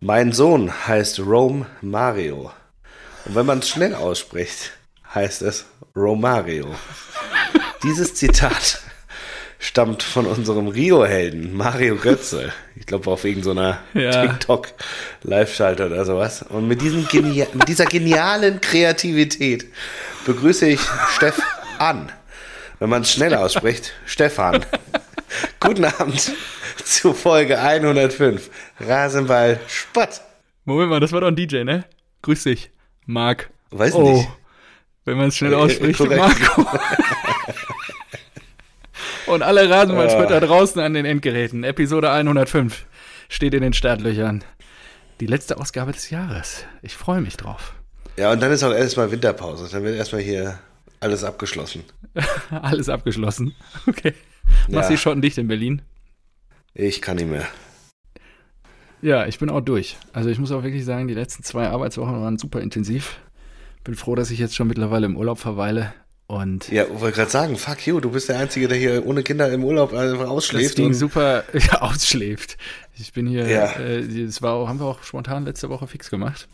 [0.00, 2.52] Mein Sohn heißt Rome Mario.
[3.24, 4.70] Und wenn man es schnell ausspricht,
[5.12, 5.64] heißt es
[5.96, 6.66] Romario.
[7.82, 8.80] Dieses Zitat
[9.58, 12.52] stammt von unserem Rio-Helden Mario Götze.
[12.76, 14.24] Ich glaube auf irgendeiner so Ja.
[14.28, 16.44] TikTok-Live-Schalter oder sowas.
[16.48, 19.66] Und mit, mit dieser genialen Kreativität
[20.26, 20.80] begrüße ich
[21.16, 21.40] Steff
[21.78, 22.12] an.
[22.78, 24.64] Wenn man es schnell ausspricht, Stefan.
[25.58, 26.30] Guten Abend
[26.84, 28.50] zu Folge 105.
[28.80, 30.20] Rasenball Spott.
[30.64, 31.84] Moment mal, das war doch ein DJ, ne?
[32.22, 32.70] Grüß dich,
[33.06, 33.50] Marc.
[33.70, 34.28] Weiß oh, nicht.
[35.04, 36.00] wenn man es schnell Äh, ausspricht.
[36.00, 36.66] Marco.
[39.26, 41.62] Und alle Rasenballspötter draußen an den Endgeräten.
[41.64, 42.86] Episode 105
[43.28, 44.42] steht in den Startlöchern.
[45.20, 46.64] Die letzte Ausgabe des Jahres.
[46.82, 47.74] Ich freue mich drauf.
[48.16, 49.68] Ja, und dann ist auch erstmal Winterpause.
[49.70, 50.58] Dann wird erstmal hier
[51.00, 51.84] alles abgeschlossen.
[52.50, 53.54] Alles abgeschlossen.
[53.86, 54.14] Okay.
[54.68, 54.96] Machst Ja.
[54.96, 55.82] die Schotten dicht in Berlin?
[56.78, 57.46] Ich kann nicht mehr.
[59.02, 59.96] Ja, ich bin auch durch.
[60.12, 63.18] Also ich muss auch wirklich sagen, die letzten zwei Arbeitswochen waren super intensiv.
[63.84, 65.92] Bin froh, dass ich jetzt schon mittlerweile im Urlaub verweile.
[66.28, 69.50] Und Ja, wollte gerade sagen, fuck you, du bist der Einzige, der hier ohne Kinder
[69.50, 70.76] im Urlaub einfach das ausschläft.
[70.76, 72.58] ging und- super ja, ausschläft.
[72.98, 73.72] Ich bin hier, Ja.
[73.80, 76.48] äh, das war, haben wir auch spontan letzte Woche fix gemacht.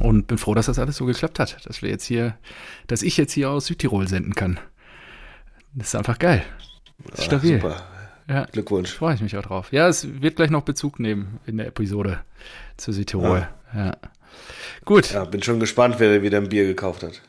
[0.00, 1.64] Und bin froh, dass das alles so geklappt hat.
[1.66, 2.36] Dass wir jetzt hier,
[2.86, 4.58] dass ich jetzt hier aus Südtirol senden kann.
[5.74, 6.44] Das ist einfach geil.
[7.10, 7.60] Das ist stabil.
[7.60, 7.82] Super.
[8.32, 8.92] Ja, Glückwunsch.
[8.92, 9.72] freue ich mich auch drauf.
[9.72, 12.20] Ja, es wird gleich noch Bezug nehmen in der Episode
[12.76, 13.46] zu Südtirol.
[13.74, 13.96] Ja.
[14.84, 17.20] Gut, Ja, bin schon gespannt, wer wieder ein Bier gekauft hat.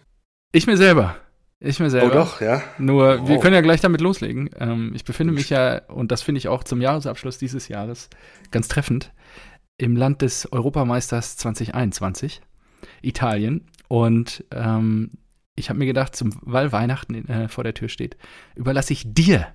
[0.52, 1.18] ich mir selber.
[1.59, 2.08] Ich mir selber.
[2.08, 2.62] Oh doch, ja.
[2.78, 3.42] Nur, wir Wow.
[3.42, 4.50] können ja gleich damit loslegen.
[4.59, 8.09] Ähm, ich befinde mich ja, und das finde ich auch zum Jahresabschluss dieses Jahres
[8.52, 9.12] ganz treffend,
[9.78, 12.42] im Land des Europameisters 2021,
[13.02, 13.66] Italien.
[13.88, 15.12] Und ähm,
[15.56, 18.18] ich habe mir gedacht, zum, weil Weihnachten äh, vor der Tür steht,
[18.56, 19.48] überlasse ich dir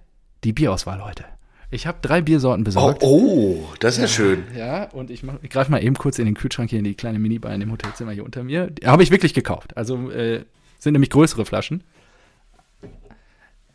[0.45, 1.25] die Bierauswahl heute.
[1.70, 3.02] Ich habe drei Biersorten Oh, besorgt.
[3.02, 4.44] oh, das ist ja schön.
[4.56, 7.19] Ja, und ich, ich greife mal eben kurz in den Kühlschrank hier in die kleine
[7.19, 8.72] Minibar in dem Hotelzimmer hier unter mir.
[8.84, 9.77] Habe ich wirklich gekauft.
[9.77, 10.44] Also äh,
[10.78, 11.84] sind nämlich größere Flaschen.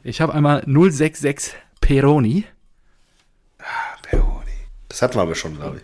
[0.02, 2.46] Ich habe einmal 066 Peroni,
[4.02, 4.50] Peroni.
[4.90, 5.84] Das hatten wir aber schon, glaube ich.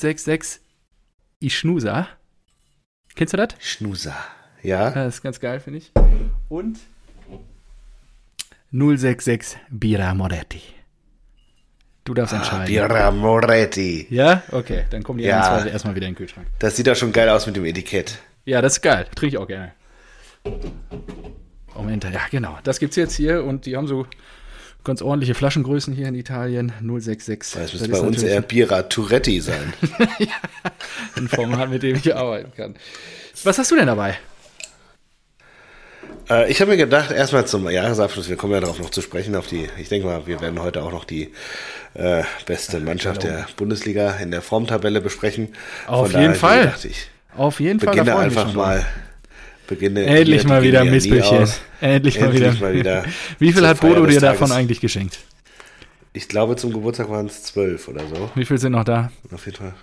[0.00, 0.60] 066
[1.40, 2.08] Ischnusa.
[3.16, 3.48] Kennst du das?
[3.58, 4.14] Schnusa.
[4.62, 4.90] Ja.
[4.90, 5.92] Das ist ganz geil, finde ich.
[6.48, 6.78] Und
[8.70, 10.62] 066 Bira Moretti.
[12.08, 12.64] Du darfst entscheiden.
[12.64, 14.06] Birra Moretti.
[14.08, 14.42] Ja?
[14.50, 15.60] Okay, dann kommen die Ja.
[15.60, 16.46] zwei erstmal wieder in den Kühlschrank.
[16.58, 18.16] Das sieht doch schon geil aus mit dem Etikett.
[18.46, 19.04] Ja, das ist geil.
[19.14, 19.72] Trinke ich auch gerne.
[21.74, 22.58] Moment, ja, genau.
[22.64, 24.06] Das gibt's jetzt hier und die haben so
[24.84, 26.72] ganz ordentliche Flaschengrößen hier in Italien.
[26.80, 27.60] 066.
[27.60, 29.74] Das müsste bei uns eher Bira Turetti sein.
[31.16, 32.74] ein Format, mit dem ich arbeiten kann.
[33.44, 34.16] Was hast du denn dabei?
[36.30, 39.34] Äh, ich habe mir gedacht, erstmal zum Jahresabschluss, wir kommen ja darauf noch zu sprechen,
[39.34, 41.32] auf die, ich denke mal, wir werden heute auch noch die
[41.94, 45.48] äh, beste Mannschaft der Bundesliga in der Formtabelle besprechen.
[45.86, 46.66] Auf Von jeden Fall.
[46.66, 47.94] dachte ich, Auf jeden Fall.
[47.94, 48.84] beginne einfach mal.
[49.66, 51.60] Beginne Endlich mal wieder aus.
[51.80, 52.52] Endlich, mal Endlich wieder.
[52.60, 53.04] mal wieder
[53.38, 55.18] Wie viel hat Bodo dir davon eigentlich geschenkt?
[56.14, 58.30] Ich glaube, zum Geburtstag waren es zwölf oder so.
[58.34, 59.12] Wie viel sind noch da?
[59.30, 59.74] Auf jeden Fall.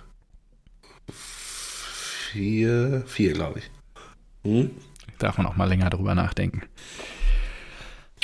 [2.32, 3.70] Vier, vier, glaube ich.
[4.44, 4.70] Hm?
[5.18, 6.62] Darf man auch mal länger drüber nachdenken.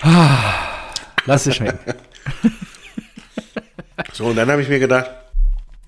[0.03, 0.93] Ah,
[1.27, 1.79] lass es schmecken.
[4.13, 5.11] So, und dann habe ich mir gedacht,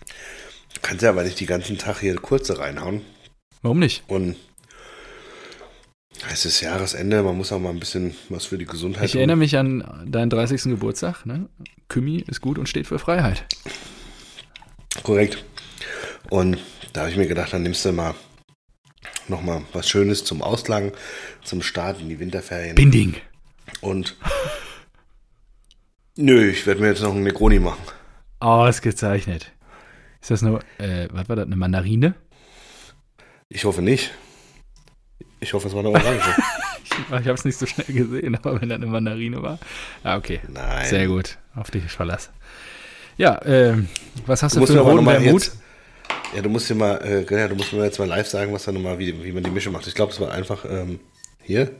[0.06, 3.02] du kannst ja aber nicht den ganzen Tag hier kurze reinhauen.
[3.60, 4.02] Warum nicht?
[4.08, 4.36] Und
[6.32, 9.36] es ist Jahresende, man muss auch mal ein bisschen was für die Gesundheit Ich erinnere
[9.36, 10.62] mich an deinen 30.
[10.64, 11.26] Geburtstag.
[11.26, 11.48] Ne?
[11.88, 13.44] Kümi ist gut und steht für Freiheit.
[15.02, 15.44] Korrekt.
[16.30, 16.58] Und
[16.92, 18.14] da habe ich mir gedacht, dann nimmst du mal
[19.28, 20.92] noch mal was Schönes zum Auslangen,
[21.42, 22.74] zum Start in die Winterferien.
[22.74, 23.16] Binding.
[23.80, 24.16] Und
[26.16, 27.82] nö, ich werde mir jetzt noch einen Negroni machen.
[28.40, 29.52] Ausgezeichnet.
[30.20, 32.14] Ist das nur, äh, was war das, eine Mandarine?
[33.48, 34.12] Ich hoffe nicht.
[35.40, 36.34] Ich hoffe, es war eine Orange.
[37.10, 39.58] Ich habe es nicht so schnell gesehen, aber wenn das eine Mandarine war.
[40.04, 40.38] Ah, okay.
[40.48, 40.86] Nein.
[40.86, 41.38] Sehr gut.
[41.56, 42.30] Auf dich ist Verlass.
[43.16, 43.88] Ja, ähm,
[44.26, 45.42] was hast Du du, für einen roten nochmal Wermut?
[45.42, 45.58] jetzt.
[46.34, 48.64] Ja, du musst dir mal, äh, ja, du musst mir jetzt mal live sagen, was
[48.64, 49.86] da nochmal, wie, wie man die Mische macht.
[49.86, 51.00] Ich glaube, es war einfach ähm,
[51.42, 51.70] hier.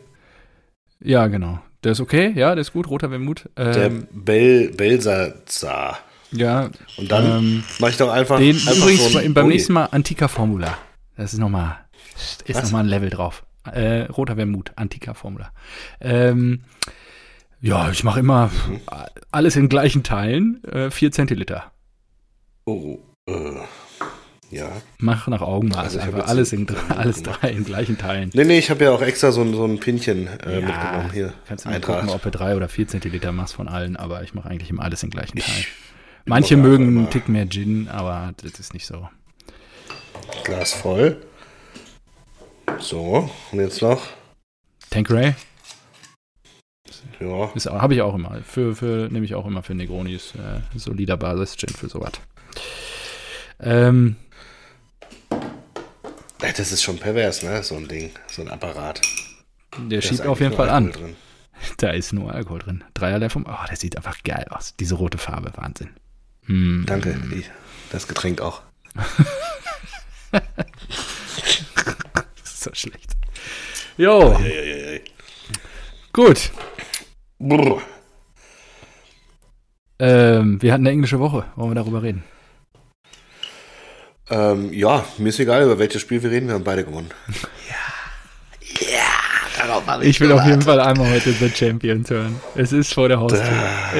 [1.00, 1.60] Ja, genau.
[1.82, 3.48] Der ist okay, ja, der ist gut, roter Wermut.
[3.58, 5.98] Der Ähm, Bel Belsazar.
[6.30, 8.38] ja, Und dann ähm, mache ich doch einfach.
[8.38, 10.78] den einfach übrigens so beim nächsten Mal Antika Formula.
[11.16, 11.76] Das ist nochmal,
[12.46, 12.64] ist Was?
[12.64, 13.44] nochmal ein Level drauf.
[13.70, 15.50] Äh, roter Wermut, Antika Formula.
[16.00, 16.60] Ähm,
[17.60, 18.80] ja, ich mache immer Mhm.
[19.30, 21.72] alles in gleichen Teilen, äh, 4 Zentiliter.
[22.66, 23.32] Oh, äh,
[24.54, 24.70] ja.
[24.98, 28.30] Mach nach Augenmaß Also einfach alles, in, alles drei in gleichen Teilen.
[28.34, 31.10] Nee, nee, ich habe ja auch extra so ein, so ein Pinchen äh, Ja, mitgenommen.
[31.12, 34.22] Hier, Kannst du mal gucken, ob du drei oder vier Zentiliter machst von allen, aber
[34.22, 35.58] ich mache eigentlich immer alles in gleichen Teilen.
[35.60, 35.68] Ich-
[36.26, 39.08] Manche mögen einen Tick mehr Gin, aber das ist nicht so.
[40.44, 41.18] Glas voll.
[42.78, 44.02] So, und jetzt noch.
[44.90, 45.34] Tanqueray
[47.20, 47.50] Ja,
[47.80, 48.38] habe ich auch immer.
[48.42, 52.12] Für, für nehme ich auch immer für Negronis äh, solider Basis-Gin für sowas.
[53.60, 54.16] Ähm,
[56.52, 57.62] das ist schon pervers, ne?
[57.62, 59.00] So ein Ding, so ein Apparat.
[59.78, 60.92] der Da schiebt auf jeden Fall an.
[60.92, 61.16] Drin.
[61.78, 62.84] Da ist nur Alkohol drin.
[62.94, 63.46] Dreierlei vom.
[63.48, 64.74] Oh, der sieht einfach geil aus.
[64.78, 65.90] Diese rote Farbe, Wahnsinn.
[66.46, 66.84] Hm.
[66.86, 67.50] Danke, ich,
[67.90, 68.62] das Getränk auch.
[70.30, 70.32] Das
[72.44, 73.12] ist so schlecht.
[73.96, 74.38] Jo,
[76.12, 76.50] gut.
[79.98, 81.46] Ähm, wir hatten eine englische Woche.
[81.54, 82.24] Wollen wir darüber reden?
[84.30, 87.10] Ähm, ja, mir ist egal, über welches Spiel wir reden, wir haben beide gewonnen.
[87.68, 88.86] Ja.
[88.90, 92.40] Ja, darauf habe Ich will auf jeden Fall einmal heute The Champions hören.
[92.56, 93.42] Es ist vor der Haustür.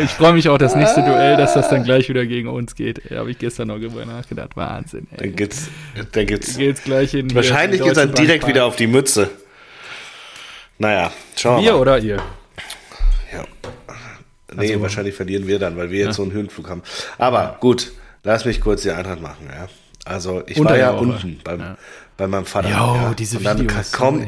[0.03, 3.01] Ich freue mich auch das nächste Duell, dass das dann gleich wieder gegen uns geht.
[3.09, 4.57] Da habe ich gestern noch drüber nachgedacht.
[4.57, 5.07] Wahnsinn.
[5.13, 5.19] Ey.
[5.19, 5.69] Dann geht's,
[6.13, 6.57] dann geht's.
[6.57, 9.31] Geht's gleich in Wahrscheinlich hier geht's dann direkt Bank wieder auf die Mütze.
[10.79, 12.17] Naja, schauen wir Wir oder ihr?
[13.33, 13.45] Ja.
[14.57, 16.13] Nee, Also- wahrscheinlich verlieren wir dann, weil wir jetzt Ja.
[16.15, 16.83] so einen Höhenflug haben.
[17.19, 17.93] Aber gut,
[18.25, 19.69] lass mich kurz die Eintracht machen, ja.
[20.05, 21.01] Also ich Unter war ja Woche.
[21.03, 21.79] unten beim, Ja.
[22.17, 22.69] bei meinem Vater.
[22.69, 23.15] Jo, ja.
[23.15, 23.93] diese Und dann Videos.
[23.93, 24.27] komm,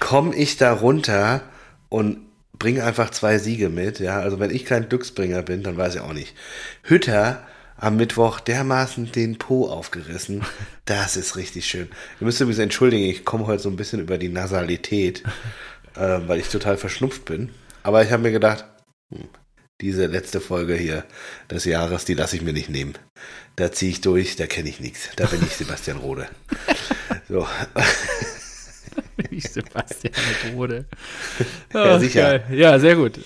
[0.00, 1.42] komm ich da runter
[1.88, 2.18] und
[2.58, 4.00] bringe einfach zwei Siege mit.
[4.00, 6.34] Ja, also wenn ich kein Glücksbringer bin, dann weiß ich auch nicht.
[6.82, 7.42] Hütter
[7.76, 10.42] am Mittwoch dermaßen den Po aufgerissen.
[10.86, 11.88] Das ist richtig schön.
[12.20, 15.22] Ihr müsst übrigens entschuldigen, ich komme heute so ein bisschen über die Nasalität,
[15.96, 17.50] äh, weil ich total verschnupft bin.
[17.82, 18.66] Aber ich habe mir gedacht,
[19.10, 19.24] hm,
[19.84, 21.04] diese letzte Folge hier
[21.50, 22.94] des Jahres, die lasse ich mir nicht nehmen.
[23.56, 25.10] Da ziehe ich durch, da kenne ich nichts.
[25.16, 26.26] Da bin ich Sebastian Rode.
[27.28, 27.46] So.
[29.30, 30.12] Wie Sebastian
[30.54, 30.84] Rode.
[31.74, 32.38] Ja, sicher.
[32.38, 32.44] geil.
[32.58, 33.18] Ja, sehr gut.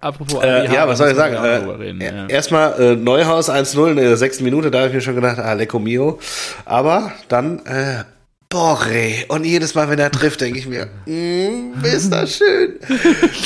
[0.00, 1.34] Apropos Äh, ABH, ja, was soll ich sagen?
[1.34, 2.26] Äh, reden, äh, ja.
[2.26, 5.52] Erstmal äh, Neuhaus 1-0 in der sechsten Minute, da habe ich mir schon gedacht, ah,
[5.54, 6.18] Lecco Mio.
[6.64, 8.04] Aber dann, äh,
[8.52, 9.24] Borre.
[9.28, 12.78] Und jedes Mal, wenn er trifft, denke ich mir, mm, ist das schön.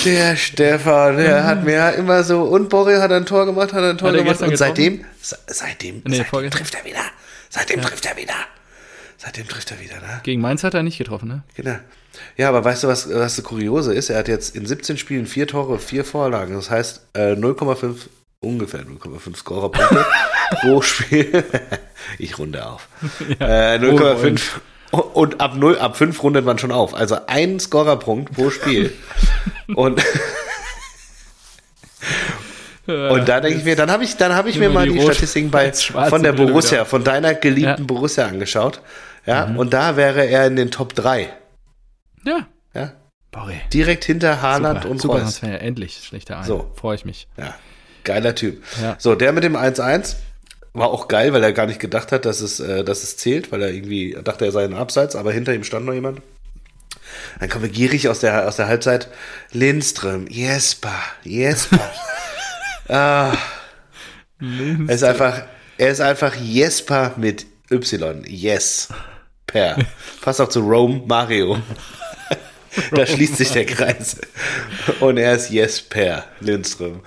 [0.04, 3.84] Der Stefan, der hat mir ja immer so, und Borre hat ein Tor gemacht, hat
[3.84, 4.42] ein Tor Hat gemacht.
[4.42, 5.04] Und seitdem,
[5.46, 7.04] seitdem, Nee, seitdem trifft er wieder.
[7.48, 8.34] Seitdem trifft er wieder.
[9.16, 10.20] Seitdem trifft er wieder, ne?
[10.24, 11.42] Gegen Mainz hat er nicht getroffen, ne?
[11.54, 11.76] Genau.
[12.36, 14.10] Ja, aber weißt du, was, was das Kuriose ist?
[14.10, 16.54] Er hat jetzt in 17 Spielen vier Tore, vier Vorlagen.
[16.54, 17.94] Das heißt, äh, 0,5,
[18.40, 20.04] ungefähr 0,5 Scorerpunkte
[20.60, 21.44] pro Spiel.
[22.18, 22.88] ich runde auf.
[23.38, 24.40] äh, 0,5.
[24.90, 26.94] Und ab 0, ab 5 rundet man schon auf.
[26.94, 28.92] Also ein Scorerpunkt pro Spiel.
[29.74, 30.00] und,
[32.86, 35.00] und da denke ich mir, dann habe ich, dann habe ich mir mal die die
[35.02, 36.84] Statistiken bei, von der Brille Borussia, wieder.
[36.86, 37.78] von deiner geliebten Ja.
[37.78, 37.86] Mhm.
[37.86, 38.80] Borussia angeschaut.
[39.26, 41.28] Ja, und da wäre er in den Top 3.
[42.24, 42.46] Ja.
[42.74, 42.92] Ja,
[43.32, 43.54] Borre.
[43.72, 45.42] direkt hinter Haaland Super, und super Reus.
[45.42, 46.44] Endlich schlechter ein.
[46.44, 46.70] So.
[46.76, 47.26] Freue ich mich.
[47.36, 47.54] Ja,
[48.04, 48.62] geiler Typ.
[48.80, 48.94] Ja.
[48.98, 50.16] So, der mit dem 1-1
[50.76, 53.50] war auch geil, weil er gar nicht gedacht hat, dass es, äh, dass es zählt,
[53.52, 56.20] weil er irgendwie dachte, er sei ein Abseits, aber hinter ihm stand noch jemand.
[57.40, 59.08] Dann kommen wir gierig aus der, aus der Halbzeit.
[59.52, 61.90] Lindström, Jesper, Jesper.
[62.88, 63.36] ah,
[64.40, 65.42] er ist einfach,
[65.78, 68.24] er ist einfach Jesper mit Y.
[68.26, 68.88] Yes.
[69.46, 69.78] Per.
[70.20, 71.58] Passt auch zu Rome Mario.
[72.90, 74.16] da schließt sich der Kreis.
[75.00, 77.02] Und er ist Jesper Lindström.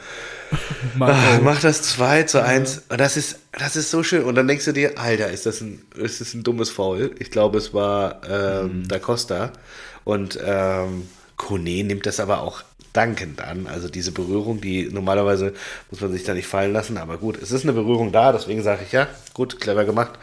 [1.00, 2.84] Ah, Macht das 2 zu 1.
[2.90, 4.24] Und das ist, das ist so schön.
[4.24, 7.12] Und dann denkst du dir, Alter, ist das ein, ist das ein dummes Foul?
[7.20, 9.52] Ich glaube, es war ähm, Da Costa.
[10.04, 12.64] Und ähm, Kone nimmt das aber auch
[12.94, 13.68] dankend an.
[13.68, 15.54] Also diese Berührung, die normalerweise
[15.92, 16.98] muss man sich da nicht fallen lassen.
[16.98, 20.14] Aber gut, es ist eine Berührung da, deswegen sage ich ja, gut, clever gemacht.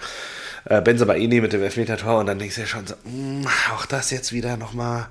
[0.65, 4.11] Äh, Benzabaini mit dem Elfmeter-Tor und dann denkst du ja schon so, mm, auch das
[4.11, 5.07] jetzt wieder nochmal.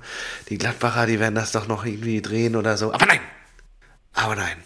[0.50, 2.92] Die Gladbacher, die werden das doch noch irgendwie drehen oder so.
[2.92, 3.20] Aber nein!
[4.12, 4.56] Aber nein.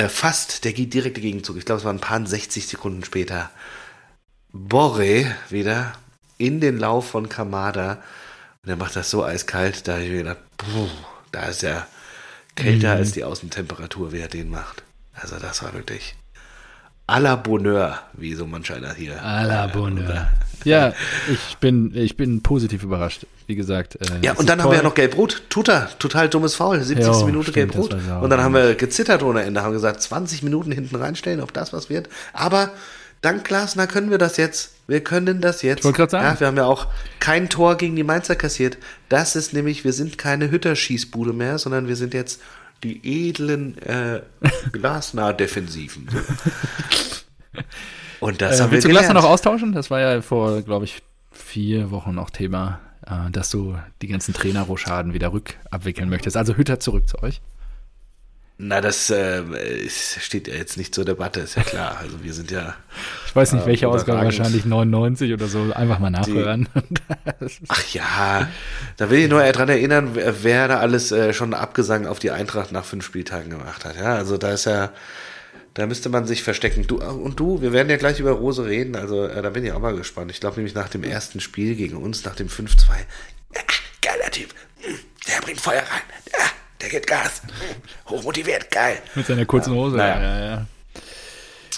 [0.00, 1.58] Äh, fast der geht direkte Gegenzug.
[1.58, 3.50] Ich glaube, es waren ein paar 60 Sekunden später.
[4.50, 5.92] Borre wieder
[6.38, 8.02] in den Lauf von Kamada.
[8.62, 10.88] Und er macht das so eiskalt, da habe ich mir gedacht, puh,
[11.32, 11.86] da ist er
[12.54, 14.82] kälter als die Außentemperatur, wie er den macht.
[15.12, 16.14] Also das war wirklich
[17.10, 19.22] à la Bonheur, wie so manch einer hier.
[19.22, 20.28] À la äh, Bonheur.
[20.64, 20.92] Ja,
[21.28, 23.26] ich bin, ich bin positiv überrascht.
[23.46, 23.96] Wie gesagt.
[23.96, 25.42] Äh, Ja, und dann haben wir ja noch Gelb-Rot.
[25.48, 26.80] Tuta, total dummes Foul.
[26.80, 27.06] 70.
[27.06, 27.94] Jo, Minute Gelb-Rot.
[27.94, 31.72] Und dann haben wir gezittert ohne Ende, haben gesagt, 20 Minuten hinten reinstellen, ob das
[31.72, 32.08] was wird.
[32.32, 32.70] Aber
[33.22, 34.74] dank Glasner können wir das jetzt.
[34.86, 35.80] Wir können das jetzt.
[35.80, 36.26] Ich wollte gerade sagen.
[36.26, 36.86] Ja, wir haben ja auch
[37.18, 38.78] kein Tor gegen die Mainzer kassiert.
[39.08, 42.40] Das ist nämlich, wir sind keine Hütterschießbude mehr, sondern wir sind jetzt
[42.82, 44.22] die edlen äh,
[44.72, 46.08] Glasner-Defensiven.
[48.20, 49.72] Und das Äh, haben wir willst du Glasner noch austauschen?
[49.72, 54.34] Das war ja vor, glaube ich, vier Wochen noch Thema, äh, dass du die ganzen
[54.34, 56.36] Trainerroschaden wieder rückabwickeln möchtest.
[56.36, 57.40] Also Hütter zurück zu euch.
[58.62, 59.42] Na, das äh,
[59.88, 61.96] steht ja jetzt nicht zur Debatte, ist ja klar.
[61.98, 62.74] Also wir sind ja.
[63.26, 64.38] Ich weiß nicht, äh, welche Ausgabe, überragend.
[64.38, 65.72] wahrscheinlich 99 oder so.
[65.72, 66.68] Einfach mal nachhören.
[67.68, 68.50] Ach ja,
[68.98, 72.70] da will ich nur daran erinnern, wer, da alles äh, schon Abgesang auf die Eintracht
[72.70, 73.96] nach fünf Spieltagen gemacht hat.
[73.96, 74.92] Ja, also da ist ja,
[75.72, 76.86] da müsste man sich verstecken.
[76.86, 78.94] Du und du, wir werden ja gleich über Rose reden.
[78.94, 80.30] Also äh, da bin ich auch mal gespannt.
[80.32, 82.68] Ich glaube nämlich nach dem ersten Spiel gegen uns, nach dem 5-2,
[83.54, 83.62] ja,
[84.02, 84.50] geiler Typ,
[85.26, 86.02] der bringt Feuer rein.
[86.80, 87.42] Ja, der gibt Gas.
[87.42, 88.98] Hm, Hochmotiviert, geil.
[89.14, 89.96] Mit seiner kurzen Hose.
[89.96, 90.20] naja.
[90.20, 90.66] Ja, ja.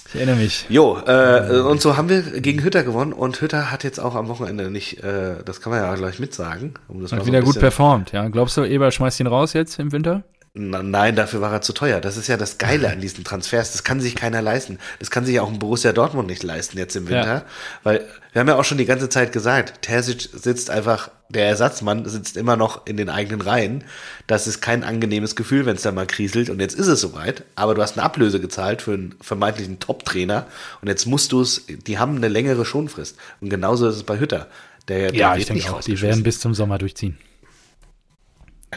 [0.09, 0.67] Ich erinnere mich.
[0.69, 4.29] Jo, äh, und so haben wir gegen Hütter gewonnen und Hütter hat jetzt auch am
[4.29, 6.75] Wochenende nicht, äh, das kann man ja gleich mitsagen.
[6.89, 8.29] Um das Hat so wieder ein gut performt, ja.
[8.29, 10.23] Glaubst du, Eber schmeißt ihn raus jetzt im Winter?
[10.55, 12.03] Nein, dafür war er zu teuer.
[12.03, 13.73] Das ist ja das Geile an diesen Transfers.
[13.73, 14.79] Das kann sich keiner leisten.
[14.99, 17.37] Das kann sich auch ein Borussia Dortmund nicht leisten jetzt im Winter.
[17.37, 17.45] Ja.
[17.85, 22.07] Weil wir haben ja auch schon die ganze Zeit gesagt, Terzic sitzt einfach, der Ersatzmann
[22.07, 23.85] sitzt immer noch in den eigenen Reihen.
[24.27, 26.51] Das ist kein angenehmes Gefühl, wenn es da mal kriselt.
[26.51, 27.45] Und jetzt ist es soweit.
[27.55, 30.47] Aber du hast eine Ablöse gezahlt für einen vermeintlichen Top-Trainer.
[30.83, 33.17] Und jetzt musst du es, die haben eine längere Schonfrist.
[33.41, 34.49] Und genauso ist es bei Hütter.
[34.87, 35.81] Der, der Ja, wird ich denke auch.
[35.81, 37.17] Die werden bis zum Sommer durchziehen.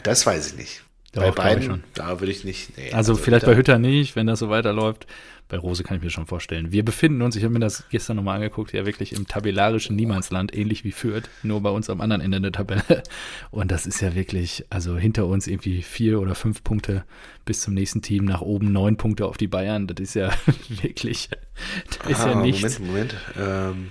[0.02, 0.85] Das weiß ich nicht.
[1.12, 1.84] Doch, bei beiden, schon.
[1.94, 2.76] da würde ich nicht.
[2.76, 5.06] Nee, Also, vielleicht Hütter- bei Hütter nicht, wenn das so weiterläuft.
[5.48, 6.72] Bei Rose kann ich mir schon vorstellen.
[6.72, 10.52] Wir befinden uns, ich habe mir das gestern nochmal angeguckt, ja wirklich im tabellarischen Niemandsland,
[10.52, 12.82] ähnlich wie Fürth, nur bei uns am anderen Ende der Tabelle.
[13.52, 17.04] Und das ist ja wirklich, also hinter uns irgendwie vier oder fünf Punkte
[17.44, 19.86] bis zum nächsten Team, nach oben neun Punkte auf die Bayern.
[19.86, 20.30] Das ist ja
[20.82, 21.28] wirklich,
[22.02, 22.80] da ist ja Ah, nichts.
[22.80, 23.78] Moment, Moment.
[23.78, 23.88] Ähm,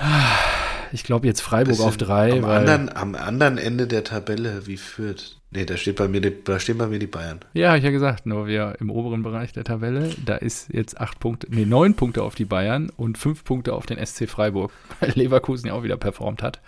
[0.92, 4.76] Ich glaube jetzt Freiburg auf drei, am, weil, anderen, am anderen Ende der Tabelle, wie
[4.76, 5.40] führt.
[5.50, 7.40] Nee, da steht bei mir, da stehen bei mir die Bayern.
[7.52, 11.00] ja, hab ich ja gesagt, nur wir im oberen Bereich der Tabelle, da ist jetzt
[11.00, 14.72] acht Punkte, nee, neun Punkte auf die Bayern und fünf Punkte auf den SC Freiburg,
[15.00, 16.60] weil Leverkusen ja auch wieder performt hat.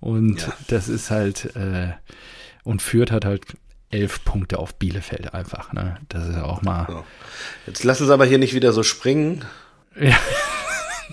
[0.00, 0.52] Und Ja.
[0.68, 1.92] das ist halt, äh,
[2.64, 3.56] und Fürth hat halt
[3.90, 5.96] elf Punkte auf Bielefeld einfach, ne?
[6.08, 6.86] Das ist ja auch mal.
[6.88, 7.04] So.
[7.68, 9.44] Jetzt lassen Sie aber hier nicht wieder so springen,
[9.98, 10.16] Ja.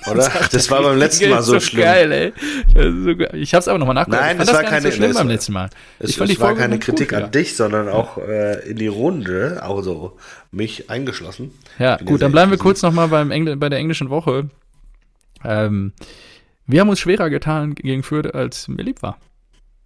[0.12, 0.30] oder?
[0.52, 1.84] Das war beim letzten Mal so, ist schlimm.
[1.84, 2.34] Geil, ey.
[2.74, 3.36] Das so.
[3.36, 4.22] Ich hab's aber nochmal nachgeguckt.
[4.22, 5.70] Nein, fand das war keine- so schlimm das beim letzten Mal.
[6.00, 7.26] Es, es war keine gut Kritik wieder.
[7.26, 10.18] an dich, sondern auch äh, in die Runde, also
[10.52, 11.52] mich eingeschlossen.
[11.80, 14.50] Ja, bin gut, dann bleiben wir kurz nochmal beim Engl bei der englischen Woche.
[15.44, 15.94] Ähm,
[16.68, 19.18] wir haben uns schwerer getan gegen Fürth, als mir lieb war.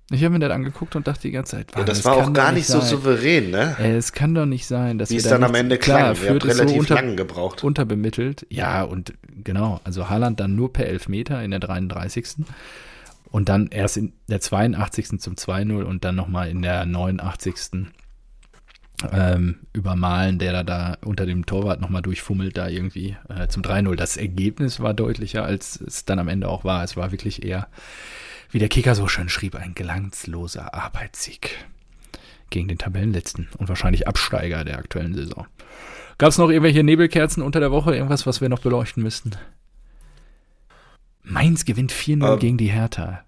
[0.10, 2.32] Ich habe mir das angeguckt und dachte die ganze Zeit, Ja, Mann, das war auch
[2.32, 2.90] gar nicht so sein.
[2.90, 3.76] souverän, ne?
[3.80, 6.22] Es kann doch nicht sein, dass Wie wir es da dann am Ende klar, klang.
[6.22, 7.64] Wir haben ist so relativ unter, lang gebraucht.
[7.64, 8.46] unterbemittelt.
[8.50, 12.46] Ja, und genau, also Haaland dann nur per Elfmeter in der 33.
[13.30, 15.20] Und dann erst in der 82.
[15.20, 17.88] zum 2-0 und dann nochmal in der 89.
[19.12, 23.96] Ähm, übermalen, der da, da unter dem Torwart nochmal durchfummelt, da irgendwie äh, zum 3-0.
[23.96, 26.84] Das Ergebnis war deutlicher, als es dann am Ende auch war.
[26.84, 27.68] Es war wirklich eher,
[28.52, 31.66] wie der Kicker so schön schrieb, ein glanzloser Arbeitssieg
[32.50, 35.48] gegen den Tabellenletzten und wahrscheinlich Absteiger der aktuellen Saison.
[36.18, 37.96] Gab es noch irgendwelche Nebelkerzen unter der Woche?
[37.96, 39.32] Irgendwas, was wir noch beleuchten müssten?
[41.24, 42.40] Mainz gewinnt 4-0 Ähm.
[42.40, 43.24] gegen die Hertha.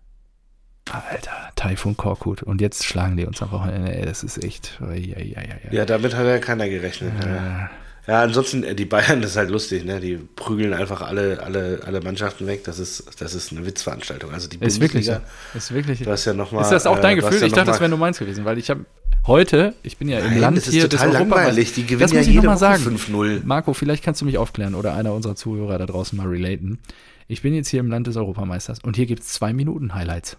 [0.92, 2.42] Alter, Taifun Korkut.
[2.42, 3.94] Und jetzt schlagen die uns am Wochenende.
[3.96, 4.80] Ey, das ist echt.
[4.82, 5.76] ui, ui, ui.
[5.76, 7.14] Ja, damit hat ja keiner gerechnet.
[7.24, 7.70] Äh, Ja,
[8.18, 10.00] ansonsten, äh, die Bayern, das ist halt lustig, ne?
[10.00, 12.64] Die prügeln einfach alle, alle, alle Mannschaften weg.
[12.64, 14.32] Das ist, das ist eine Witzveranstaltung.
[14.32, 15.08] Also die ist wirklich.
[15.08, 15.22] Bundesliga,
[15.54, 16.00] Ist wirklich.
[16.00, 17.42] du hast ja noch mal, Ist das auch dein äh, du hast Gefühl?
[17.42, 18.86] ja ich dachte, das wäre nur meins gewesen, weil ich habe
[19.28, 21.74] heute, ich bin ja im Nein, Land das ist hier des total Europameisters- langweilig.
[21.74, 22.98] Die gewinnen das ja muss ich jede noch mal Woche sagen.
[22.98, 23.42] 5-0.
[23.46, 26.80] Marco, vielleicht kannst du mich aufklären oder einer unserer Zuhörer da draußen mal relaten.
[27.28, 30.38] Ich bin jetzt hier im Land des Europameisters und hier gibt es zwei Minuten Highlights.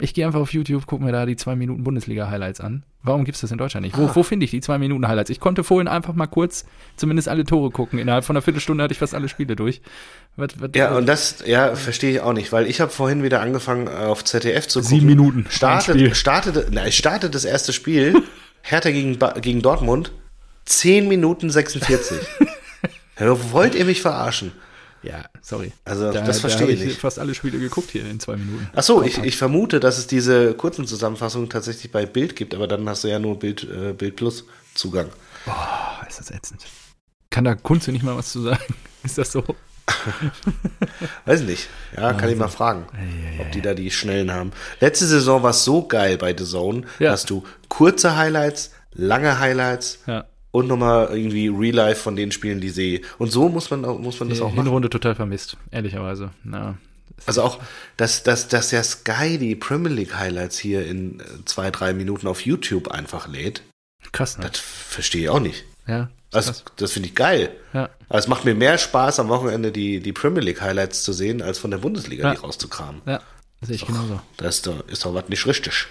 [0.00, 2.82] Ich gehe einfach auf YouTube, gucke mir da die zwei Minuten Bundesliga-Highlights an.
[3.02, 3.96] Warum gibt es das in Deutschland nicht?
[3.96, 4.10] Wo, Ah.
[4.14, 5.30] wo finde ich die zwei Minuten Highlights?
[5.30, 6.64] Ich konnte vorhin einfach mal kurz
[6.96, 7.98] zumindest alle Tore gucken.
[7.98, 9.80] Innerhalb von einer Viertelstunde hatte ich fast alle Spiele durch.
[10.36, 13.40] Was, was, Ja, und das, ja, verstehe ich auch nicht, weil ich habe vorhin wieder
[13.40, 14.88] angefangen, äh, auf ZDF zu gucken.
[14.96, 15.46] Sieben Minuten.
[15.50, 18.22] Startet, startete, na, ich startete das erste Spiel,
[18.62, 20.12] Hertha gegen, gegen Dortmund,
[20.66, 22.18] 10 Minuten 46.
[23.18, 24.52] ja, wollt ihr mich verarschen?
[25.02, 25.72] Ja, sorry.
[25.84, 26.98] Also, Da- das da verstehe hab ich nicht.
[27.00, 28.68] fast alle Spiele geguckt hier in zwei Minuten.
[28.74, 32.66] Ach so, ich, ich vermute, dass es diese kurzen Zusammenfassungen tatsächlich bei Bild gibt, aber
[32.68, 35.08] dann hast du ja nur Bild, äh, Bild Plus Zugang.
[35.44, 36.64] Boah, ist das ätzend.
[37.30, 38.62] Kann da Kunze nicht mal was zu sagen?
[39.02, 39.42] Ist das so?
[41.24, 41.68] Weiß nicht.
[41.96, 42.86] Ja, kann ich mal fragen,
[43.40, 44.52] ob die da die schnellen haben.
[44.80, 47.10] Letzte Saison war es so geil bei The Zone, Ja.
[47.10, 50.26] dass du kurze Highlights, lange Highlights Ja.
[50.52, 53.00] Und nochmal irgendwie Real Life von den Spielen, die sehe.
[53.18, 54.64] Und so muss man, muss man das Die auch machen.
[54.64, 56.30] Hinrunde total vermisst, ehrlicherweise.
[56.50, 56.76] Ja.
[57.26, 57.60] Also auch,
[57.96, 62.26] dass, dass, dass der Sky die Premier League Highlights hier in äh, zwei, drei Minuten
[62.26, 63.62] auf YouTube einfach lädt,
[64.12, 64.48] Krass, ne?
[64.50, 65.64] das verstehe ich auch nicht.
[65.86, 66.08] Ja.
[66.32, 66.64] Also, krass.
[66.76, 67.50] das finde ich geil.
[67.74, 67.90] Ja.
[68.08, 71.42] Aber es macht mir mehr Spaß, am Wochenende die, die Premier League Highlights zu sehen,
[71.42, 72.34] als von der Bundesliga Ja.
[72.34, 73.02] die rauszukramen.
[73.06, 73.20] ja,
[73.60, 74.20] sehe ich genauso.
[74.38, 75.86] Da ist doch, ist doch was nicht richtig.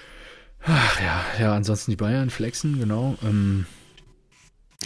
[0.65, 3.17] Ach ja, ja, ansonsten die Bayern flexen, genau.
[3.23, 3.65] Ähm,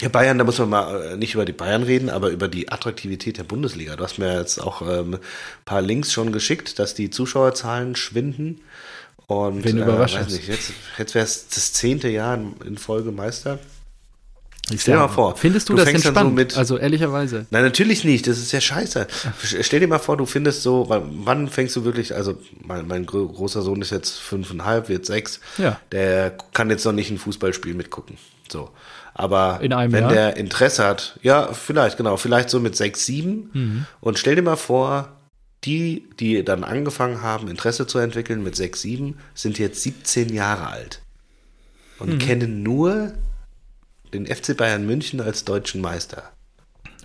[0.00, 2.70] Ja, Bayern, da muss man mal äh, nicht über die Bayern reden, aber über die
[2.72, 3.94] Attraktivität der Bundesliga.
[3.94, 5.20] Du hast mir jetzt auch ähm, ein
[5.64, 8.60] paar Links schon geschickt, dass die Zuschauerzahlen schwinden.
[9.28, 10.34] Und Wen überrascht äh, weiß das?
[10.34, 13.60] nicht, jetzt, jetzt wäre es das zehnte Jahr in, Folge Meister.
[14.72, 16.30] Ich Stell dir mal vor, Findest du, du das fängst dann entspannt?
[16.30, 17.46] so mit- also ehrlicherweise.
[17.50, 18.26] Nein, natürlich nicht.
[18.26, 19.06] Das ist ja scheiße.
[19.60, 23.28] Stell dir mal vor, du findest so, wann, fängst du wirklich, also mein, mein gro-
[23.28, 25.38] großer Sohn ist jetzt fünfeinhalb, wird sechs.
[25.58, 25.78] Ja.
[25.92, 28.16] Der kann jetzt noch nicht ein Fußballspiel mitgucken.
[28.50, 28.70] So.
[29.14, 30.12] Aber wenn Jahr?
[30.12, 33.50] der Interesse hat, ja, vielleicht, genau, vielleicht so mit sechs, sieben.
[33.52, 33.86] Mhm.
[34.00, 35.12] Und stell dir mal vor,
[35.64, 40.66] die, die dann angefangen haben, Interesse zu entwickeln mit sechs, sieben, sind jetzt 17 Jahre
[40.66, 41.00] alt.
[42.00, 42.18] Und Mhm.
[42.18, 43.12] kennen nur
[44.12, 46.24] den FC Bayern München als deutschen Meister.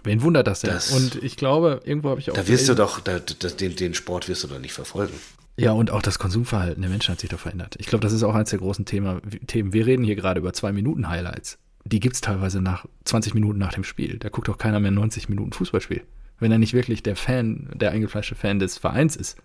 [0.03, 0.71] Wen wundert das denn?
[0.71, 2.35] Das- und ich glaube, irgendwo habe ich auch.
[2.35, 5.13] Da wirst du doch, da, da, den, den Sport wirst du doch nicht verfolgen.
[5.57, 7.75] Ja, und auch das Konsumverhalten der Menschen hat sich doch verändert.
[7.79, 9.73] Ich glaube, das ist auch eines der großen Thema, Themen.
[9.73, 11.57] Wir reden hier gerade über zwei Minuten Highlights.
[11.85, 14.17] Die gibt's teilweise nach 20 Minuten nach dem Spiel.
[14.19, 16.01] Da guckt doch keiner mehr 90 Minuten Fußballspiel.
[16.39, 19.37] Wenn er nicht wirklich der Fan, der eingefleischte Fan des Vereins ist.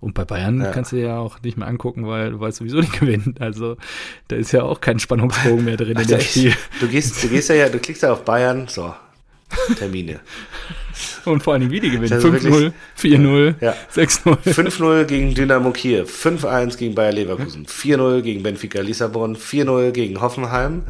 [0.00, 0.72] Und bei Bayern Ja.
[0.72, 3.36] kannst du ja auch nicht mehr angucken, weil du weißt sowieso nicht gewinnen.
[3.38, 3.76] Also
[4.28, 6.52] da ist ja auch kein Spannungsbogen mehr drin in dem Spiel.
[6.80, 8.94] Du gehst, du gehst ja, du klickst ja auf Bayern, so,
[9.78, 10.20] Termine.
[11.24, 12.12] Und vor allem wie die gewinnen.
[12.12, 13.74] Also 5-0, 4-0, Ja.
[13.94, 14.38] 6-0.
[14.44, 20.84] 5-0 gegen Dynamo Kiew, 5-1 gegen Bayer Leverkusen, 4-0 gegen Benfica Lissabon, 4-0 gegen Hoffenheim,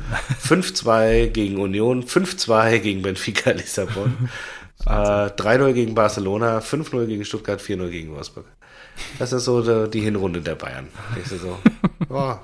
[0.46, 4.28] 5-2 gegen Union, 5-2 gegen Benfica Lissabon,
[4.86, 8.46] äh, 3-0 gegen Barcelona, 5-0 gegen Stuttgart, 4-0 gegen Wolfsburg.
[9.18, 10.88] Das ist so die, Hinrunde der Bayern.
[11.20, 11.58] Ich so,
[12.08, 12.34] oh,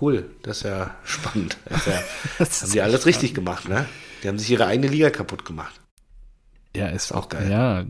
[0.00, 1.56] cool, das ist ja spannend.
[1.68, 1.98] Das ist ja,
[2.38, 3.86] Das haben die alles richtig gemacht, ne?
[4.22, 5.80] Die haben sich ihre eigene Liga kaputt gemacht.
[6.74, 7.50] Ja, ist auch geil.
[7.50, 7.84] Ja,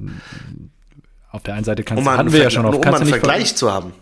[1.31, 3.57] auf der einen Seite kannst um hatten wir ja schon auf, um kannst einen Vergleich
[3.57, 3.93] zu haben.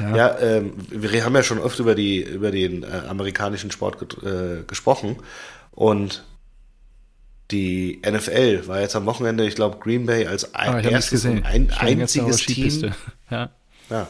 [0.00, 0.16] Ja.
[0.16, 4.62] Ja, ähm, wir haben ja schon oft über, die, über den äh, amerikanischen Sport äh,
[4.66, 5.16] gesprochen
[5.70, 6.24] und
[7.50, 11.12] die NFL war jetzt am Wochenende, ich glaube, Green Bay als ein, Ah, habe nichts
[11.12, 12.94] erstes und ein einziges Team.
[13.30, 13.50] Ja.
[13.90, 14.08] Ja.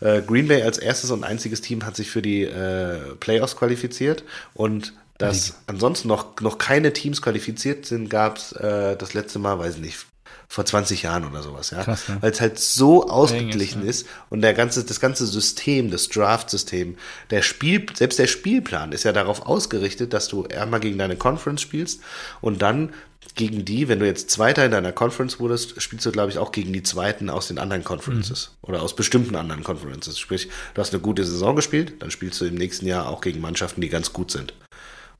[0.00, 4.24] Äh, Green Bay als erstes und einziges Team hat sich für die äh, Playoffs qualifiziert
[4.54, 9.58] und dass ansonsten noch, noch keine Teams qualifiziert sind, gab es äh, das letzte Mal,
[9.58, 10.06] weiß ich nicht,
[10.48, 11.84] vor 20 Jahren oder sowas, ja.
[11.84, 12.16] Krass, ne?
[12.20, 16.96] Weil es halt so ausgeglichen ist, und der ganze, das ganze System, das Draft-System,
[17.30, 21.60] der Spiel, selbst der Spielplan ist ja darauf ausgerichtet, dass du einmal gegen deine Conference
[21.60, 22.00] spielst
[22.40, 22.92] und dann
[23.34, 26.50] gegen die, wenn du jetzt Zweiter in deiner Conference wurdest, spielst du, glaube ich, auch
[26.50, 30.18] gegen die Zweiten aus den anderen Conferences oder aus bestimmten anderen Conferences.
[30.18, 33.40] Sprich, du hast eine gute Saison gespielt, dann spielst du im nächsten Jahr auch gegen
[33.40, 34.54] Mannschaften, die ganz gut sind.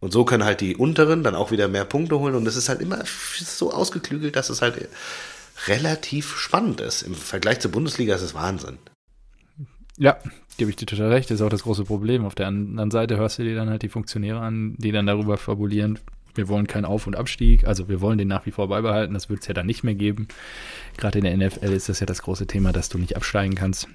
[0.01, 2.35] Und so können halt die unteren dann auch wieder mehr Punkte holen.
[2.35, 4.89] Und es ist halt immer so ausgeklügelt, dass es halt
[5.67, 7.03] relativ spannend ist.
[7.03, 8.79] Im Vergleich zur Bundesliga ist es Wahnsinn.
[9.99, 10.17] Ja,
[10.57, 11.31] gebe ich dir total recht.
[11.31, 12.25] Das ist auch das große Problem.
[12.25, 15.37] Auf der anderen Seite hörst du dir dann halt die Funktionäre an, die dann darüber
[15.37, 15.99] fabulieren,
[16.35, 19.15] wir wollen keinen Auf- und Abstieg, also wir wollen den nach wie vor beibehalten.
[19.15, 20.29] Das wird es ja dann nicht mehr geben.
[20.97, 23.89] Gerade in der NFL ist das ja das große Thema, dass du nicht absteigen kannst.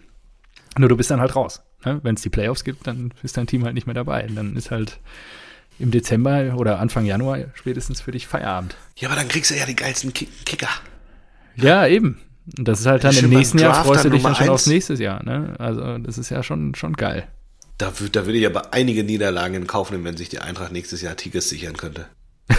[0.78, 1.63] Nur du bist dann halt raus.
[1.86, 2.00] Ne?
[2.04, 4.28] Wenn es die Playoffs gibt, dann ist dein Team halt nicht mehr dabei.
[4.28, 5.00] Dann ist halt
[5.80, 8.76] im Dezember oder Anfang Januar spätestens für dich Feierabend.
[8.98, 10.70] Ja, aber dann kriegst du ja die geilsten Ki Kicker.
[11.56, 12.20] Ja, eben.
[12.58, 14.52] Und das ist halt dann im nächsten Jahr freust du dich dann schon eins.
[14.52, 15.24] aufs nächste Jahr.
[15.24, 15.56] Ne?
[15.58, 17.28] Also das ist ja schon, schon geil.
[17.78, 21.02] Da, da würde ich aber einige Niederlagen in Kauf nehmen, wenn sich die Eintracht nächstes
[21.02, 22.06] Jahr Tigges sichern könnte.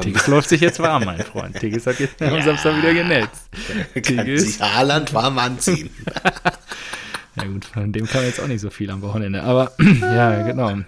[0.00, 1.58] Tigges läuft sich jetzt warm, mein Freund.
[1.60, 3.50] Tigges hat jetzt am Samstag wieder genetzt.
[3.94, 4.42] kann Tigges.
[4.42, 5.90] sich Haaland warm anziehen.
[7.36, 9.42] Ja gut, von dem kam jetzt auch nicht so viel am Wochenende.
[9.44, 10.80] Aber ja, genau.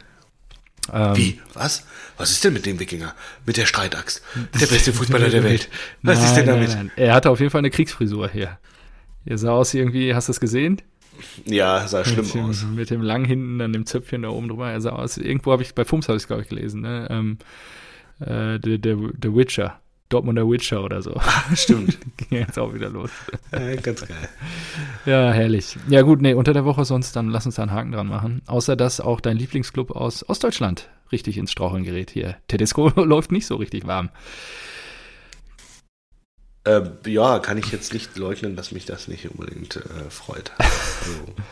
[0.93, 1.41] Ähm, Wie?
[1.55, 1.87] Was?
[2.17, 3.15] Was ist denn mit dem Wikinger?
[3.47, 4.23] Mit der Streitaxt?
[4.61, 5.69] Der beste Fußballer der Welt.
[6.03, 6.69] Was ist denn Nein, damit?
[6.71, 6.93] Nein, nein.
[6.97, 8.59] Er hatte auf jeden Fall eine Kriegsfrisur hier.
[9.25, 10.83] Er sah aus irgendwie, hast du es gesehen?
[11.45, 12.65] Ja, sah schlimm mit dem, aus.
[12.65, 14.71] Mit dem lang hinten, dann dem Zöpfchen da oben drüber.
[14.71, 17.07] Er sah aus, irgendwo habe ich, bei Fums habe ich es, glaube ich, gelesen, ne?
[17.11, 17.39] Ähm,
[18.21, 19.81] äh, der, der, der Witcher.
[20.13, 21.21] Dortmunder Witcher oder so.
[21.55, 21.99] Stimmt.
[22.17, 23.11] Ging jetzt auch wieder los.
[23.53, 24.29] Ja, ganz geil.
[25.07, 25.77] Ja, herrlich.
[25.89, 28.43] Ja gut, nee, unter der Woche sonst, dann lass uns da einen Haken dran machen.
[28.47, 32.37] Außer, dass auch dein Lieblingsclub aus Ostdeutschland richtig ins Straucheln gerät hier.
[32.49, 34.11] Tedesco läuft nicht so richtig warm.
[36.65, 40.53] Äh, ja, kann ich jetzt nicht leugnen, dass mich das nicht unbedingt äh, freut.
[40.59, 41.35] Also,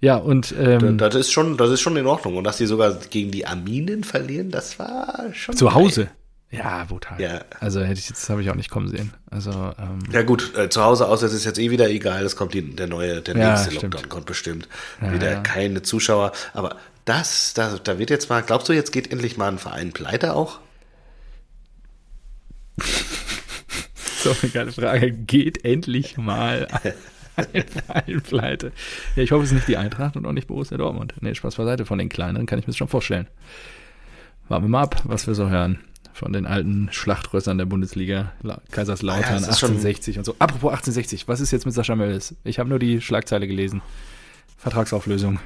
[0.00, 2.36] Ja, und ähm, das, ist schon, das ist schon in Ordnung.
[2.36, 5.56] Und dass die sogar gegen die Arminen verlieren, das war schon.
[5.56, 5.74] zu geil.
[5.74, 6.10] Hause.
[6.50, 7.20] Ja, brutal.
[7.20, 7.40] Ja.
[7.60, 9.12] Also hätte ich jetzt, habe ich auch nicht kommen sehen.
[9.30, 12.36] Also, ähm, Ja gut, äh, zu Hause aus, das ist jetzt eh wieder egal, es
[12.36, 13.94] kommt die, der neue, der Ja, nächste stimmt.
[13.94, 14.68] Lockdown kommt bestimmt.
[15.02, 15.40] Ja, wieder ja.
[15.40, 16.32] keine Zuschauer.
[16.54, 19.92] Aber das, da, da wird jetzt mal, glaubst du, jetzt geht endlich mal ein Verein
[19.92, 20.60] pleite auch?
[24.22, 25.10] so eine geile Frage.
[25.12, 26.68] Geht endlich mal
[27.36, 28.72] ein Verein pleite?
[29.16, 31.14] Ja, ich hoffe, es ist nicht die Eintracht und auch nicht Borussia Dortmund.
[31.20, 31.86] Nee, Spaß beiseite.
[31.86, 33.26] Von den kleineren kann ich mir das schon vorstellen.
[34.48, 35.80] Warten wir mal ab, was wir so hören.
[36.16, 40.24] Von den alten Schlachtrössern der Bundesliga, La Kaiserslautern, Ah ja, das ist schon- 1860 und
[40.24, 40.34] so.
[40.38, 42.34] Apropos 1860, was ist jetzt mit Sascha Mölders?
[42.44, 43.82] Ich habe nur die Schlagzeile gelesen.
[44.58, 45.38] Vertragsauflösung.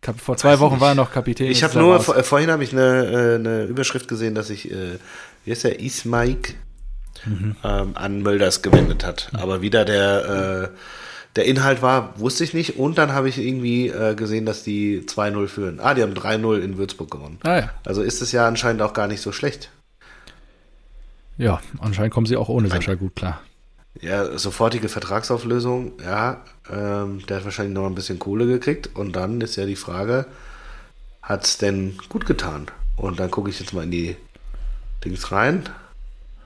[0.00, 0.80] Kap vor zwei Weiß Wochen nicht.
[0.80, 1.50] war er noch Kapitän.
[1.50, 4.96] Ich habe nur, vor, vorhin habe ich eine, äh, eine Überschrift gesehen, dass sich, äh,
[5.44, 6.56] wie heißt der, Ismaik
[7.26, 7.56] Mhm.
[7.64, 9.28] ähm, an Mölders gewendet hat.
[9.34, 10.76] Aber wieder der, äh,
[11.36, 12.78] der Inhalt war, wusste ich nicht.
[12.78, 15.80] Und dann habe ich irgendwie äh, gesehen, dass die 2-0 führen.
[15.80, 17.38] Ah, die haben 3-0 in Würzburg gewonnen.
[17.42, 17.70] Ah ja.
[17.84, 19.70] Also ist es ja anscheinend auch gar nicht so schlecht.
[21.40, 23.40] Ja, anscheinend kommen sie auch ohne Sascha gut klar.
[24.00, 29.40] Ja, sofortige Vertragsauflösung, ja, ähm, der hat wahrscheinlich noch ein bisschen Kohle gekriegt und dann
[29.40, 30.26] ist ja die Frage,
[31.22, 32.66] hat es denn gut getan?
[32.96, 34.16] Und dann gucke ich jetzt mal in die
[35.04, 35.64] Dings rein.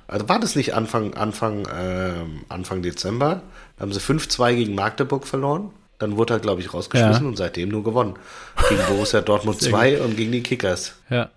[0.07, 3.43] Also war das nicht Anfang, Anfang, ähm, Anfang Dezember?
[3.77, 5.71] Da haben sie 5-2 gegen Magdeburg verloren.
[5.99, 7.29] Dann wurde er, glaube ich, rausgeschmissen Ja.
[7.29, 8.15] und seitdem nur gewonnen.
[8.69, 10.95] Gegen Borussia Dortmund Sehr 2 und gegen die Kickers.
[11.11, 11.31] Ja.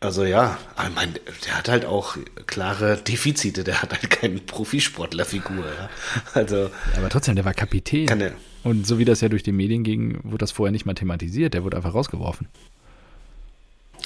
[0.00, 1.12] Also ja, aber ich meine,
[1.44, 3.64] der hat halt auch klare Defizite.
[3.64, 5.64] Der hat halt keine Profisportlerfigur.
[5.64, 5.88] Ja.
[6.34, 8.06] Also Aber trotzdem, der war Kapitän.
[8.06, 8.32] kann er.
[8.62, 11.54] Und so wie das ja durch die Medien ging, wurde das vorher nicht mal thematisiert.
[11.54, 12.48] Der wurde einfach rausgeworfen.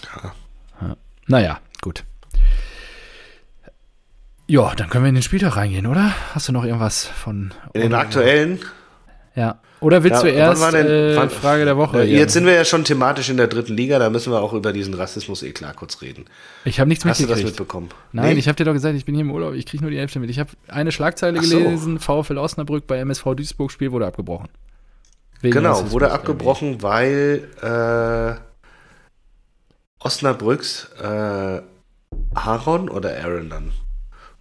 [0.03, 0.35] Ja.
[0.81, 0.97] Ja.
[1.27, 2.05] Naja, gut.
[4.47, 6.15] Ja, dann können wir in den Spieltag reingehen, oder?
[6.35, 7.53] Hast du noch irgendwas von.
[7.75, 8.61] In den aktuellen.
[9.35, 9.61] Ja.
[9.81, 12.03] Oder willst Ja, du erst wann war denn- äh, wann- Frage der Woche?
[12.03, 12.19] Äh, hier?
[12.19, 14.73] Jetzt sind wir ja schon thematisch in der dritten Liga, da müssen wir auch über
[14.73, 16.27] diesen Rassismus eh klar kurz reden.
[16.65, 17.59] ich habe nichts Hast du das mitgekriegt.
[17.61, 17.89] mitbekommen?
[18.13, 18.39] Nein, Nee?
[18.39, 20.21] ich habe dir doch gesagt, ich bin hier im Urlaub, ich kriege nur die Hälfte
[20.21, 20.29] mit.
[20.31, 21.59] Ich habe eine Schlagzeile Ach so.
[21.59, 24.49] gelesen, VfL Osnabrück bei MSV Duisburg Spiel wurde abgebrochen.
[25.41, 26.19] Wegen Genau, Rassismus wurde irgendwie.
[26.21, 28.41] abgebrochen, weil äh,
[30.05, 31.63] Osnabrücks äh,
[32.35, 33.73] Aaron oder Aaron dann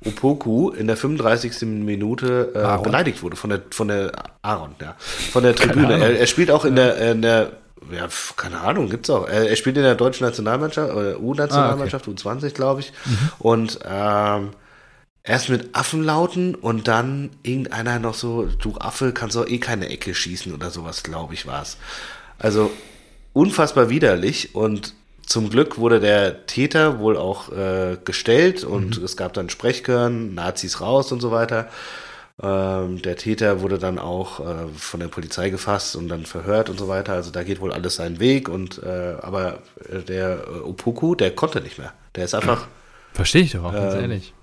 [0.05, 1.61] Opoku in der 35.
[1.61, 4.11] Minute äh, beleidigt wurde von der von der
[4.41, 4.95] Aaron, ja,
[5.31, 5.99] von der Tribüne.
[5.99, 7.51] Er, er spielt auch in der in der
[7.91, 9.27] ja, keine Ahnung, gibt's auch.
[9.27, 12.93] Er, spielt in der deutschen Nationalmannschaft, oder U-Nationalmannschaft, U20, glaube ich.
[13.39, 14.51] Und ähm,
[15.23, 20.13] erst mit Affenlauten und dann irgendeiner noch so, du Affe, kannst doch eh keine Ecke
[20.13, 21.77] schießen oder sowas, glaube ich, war's.
[22.37, 22.71] Also
[23.33, 24.93] unfassbar widerlich und
[25.31, 30.81] zum Glück wurde der Täter wohl auch äh, gestellt und es gab dann Sprechchören, Nazis
[30.81, 31.69] raus und so weiter.
[32.43, 34.43] Ähm, der Täter wurde dann auch äh,
[34.77, 37.13] von der Polizei gefasst und dann verhört und so weiter.
[37.13, 41.31] Also da geht wohl alles seinen Weg und äh, aber äh, der äh, Opoku, der
[41.31, 41.93] konnte nicht mehr.
[42.15, 42.67] Der ist einfach
[43.13, 44.33] Verstehe ich doch auch, ganz Ähm, ehrlich.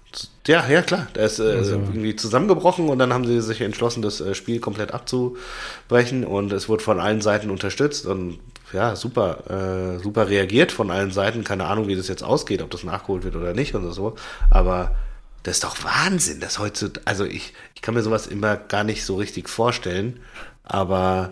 [0.46, 1.07] ja, ja, klar.
[1.14, 4.59] Der ist äh, Also- irgendwie zusammengebrochen und dann haben sie sich entschlossen, das äh, Spiel
[4.59, 8.38] komplett abzubrechen und es wurde von allen Seiten unterstützt und
[8.72, 11.44] ja, super, äh, super reagiert von allen Seiten.
[11.44, 14.14] Keine Ahnung, wie das jetzt ausgeht, ob das nachgeholt wird oder nicht und so.
[14.50, 14.94] Aber
[15.42, 19.04] das ist doch Wahnsinn, dass heute, also ich, ich kann mir sowas immer gar nicht
[19.04, 20.20] so richtig vorstellen,
[20.64, 21.31] aber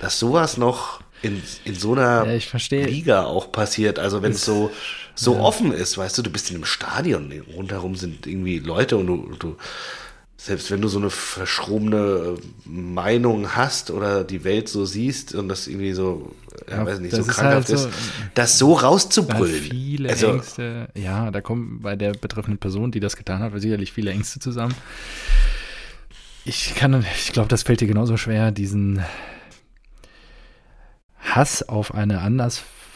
[0.00, 2.86] dass sowas noch in, in so einer Ja.
[2.86, 3.98] Liga auch passiert.
[3.98, 4.70] Also wenn es so,
[5.14, 5.40] so ja.
[5.40, 9.34] offen ist, weißt du, du bist in einem Stadion, rundherum sind irgendwie Leute und du,
[9.38, 9.56] du
[10.44, 15.66] selbst wenn du so eine verschrobene Meinung hast oder die Welt so siehst und das
[15.66, 16.34] irgendwie so,
[16.68, 17.94] ja, Ja, weiß nicht, so ist krankhaft halt so- ist,
[18.34, 19.62] das so rauszubrüllen.
[19.62, 23.92] viele Also- Ängste, ja, da kommen bei der betreffenden Person, die das getan hat, sicherlich
[23.92, 24.74] viele Ängste zusammen.
[26.44, 29.02] Ich kann, ich glaube, das fällt dir genauso schwer, diesen
[31.20, 32.20] Hass auf eine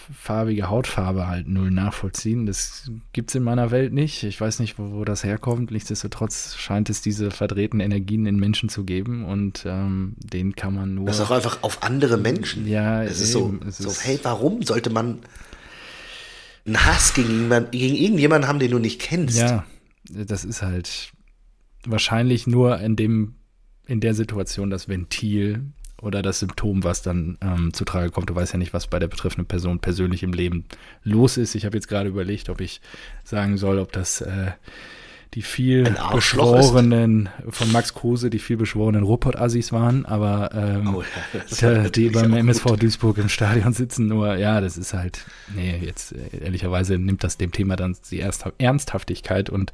[0.08, 2.46] andersfarbige Hautfarbe halt null nachvollziehen.
[2.46, 4.22] Das gibt's in meiner Welt nicht.
[4.22, 5.70] Ich weiß nicht, wo, wo das herkommt.
[5.70, 10.94] Nichtsdestotrotz scheint es diese verdrehten Energien in Menschen zu geben und ähm, den kann man
[10.94, 11.06] nur.
[11.06, 12.66] Das ist auch einfach auf andere Menschen.
[12.66, 15.18] Ja, es ist so, es so ist- hey, warum sollte man
[16.66, 19.38] einen Hass gegen, jemand, gegen irgendjemanden haben, den du nicht kennst?
[19.38, 19.64] Ja,
[20.10, 21.12] das ist halt
[21.84, 23.34] wahrscheinlich nur in dem,
[23.86, 25.64] in der Situation das Ventil
[26.00, 28.30] oder das Symptom, was dann ähm, zu Trage kommt.
[28.30, 30.64] Du weißt ja nicht, was bei der betreffenden Person persönlich im Leben
[31.02, 31.54] los ist.
[31.54, 32.80] Ich habe jetzt gerade überlegt, ob ich
[33.24, 34.52] sagen soll, ob das äh,
[35.34, 41.40] die viel beschworenen von Max Kruse, die viel beschworenen Ruhrpott-Assis waren, aber ähm, Oh ja,
[41.54, 42.82] Tja, die beim MSV gut.
[42.82, 47.36] Duisburg im Stadion sitzen, nur ja, das ist halt, nee, jetzt äh, ehrlicherweise nimmt das
[47.36, 48.20] dem Thema dann die
[48.58, 49.72] Ernsthaftigkeit und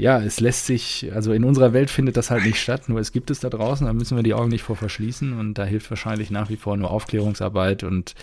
[0.00, 3.12] ja, es lässt sich, also in unserer Welt findet das halt nicht statt, nur es
[3.12, 5.90] gibt es da draußen, da müssen wir die Augen nicht vor verschließen und da hilft
[5.90, 8.14] wahrscheinlich nach wie vor nur Aufklärungsarbeit und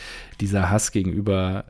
[0.41, 1.65] dieser Hass gegenüber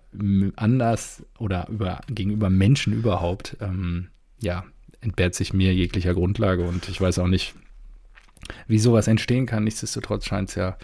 [0.56, 4.08] anders oder über, gegenüber Menschen überhaupt, ähm,
[4.41, 4.63] ja,
[5.02, 7.54] entbehrt sich mir jeglicher Grundlage und ich weiß auch nicht,
[8.67, 9.65] wie sowas entstehen kann.
[9.65, 10.78] Nichtsdestotrotz scheint es ja